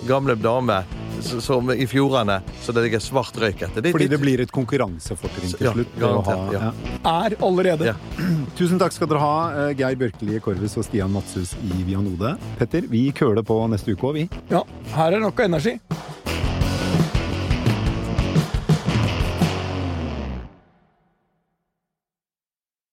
gamle 0.08 0.38
damer 0.40 1.07
som 1.22 1.72
i 1.72 1.86
fjordene 1.90 2.40
så 2.64 2.74
det 2.76 2.84
ligger 2.88 3.00
svart 3.04 3.36
røyk 3.42 3.62
etter? 3.68 3.82
Det- 3.82 3.92
Fordi 3.96 4.08
det- 4.10 4.20
blir 4.22 4.42
et 4.42 4.52
konkurransefortrinn 4.52 5.52
til 5.58 5.72
slutt. 5.72 5.88
Ja, 5.98 6.08
garantert, 6.08 6.54
ja. 6.54 6.72
Er 7.06 7.36
allerede. 7.42 7.86
Ja. 7.86 7.96
Tusen 8.58 8.80
takk 8.80 8.92
skal 8.94 9.08
dere 9.08 9.20
ha, 9.20 9.68
eh, 9.70 9.74
Geir 9.76 9.96
Bjørkeli 9.96 10.40
Korvus 10.42 10.78
og 10.78 10.86
Stian 10.86 11.12
Madshus 11.12 11.56
i 11.64 11.84
Vianode. 11.84 12.38
Petter, 12.58 12.82
vi 12.90 13.12
køler 13.12 13.44
på 13.44 13.60
neste 13.70 13.94
uke 13.96 14.02
òg, 14.12 14.14
vi. 14.14 14.30
Ja, 14.50 14.64
her 14.96 15.14
er 15.14 15.20
nok 15.20 15.40
av 15.40 15.46
energi. 15.52 15.80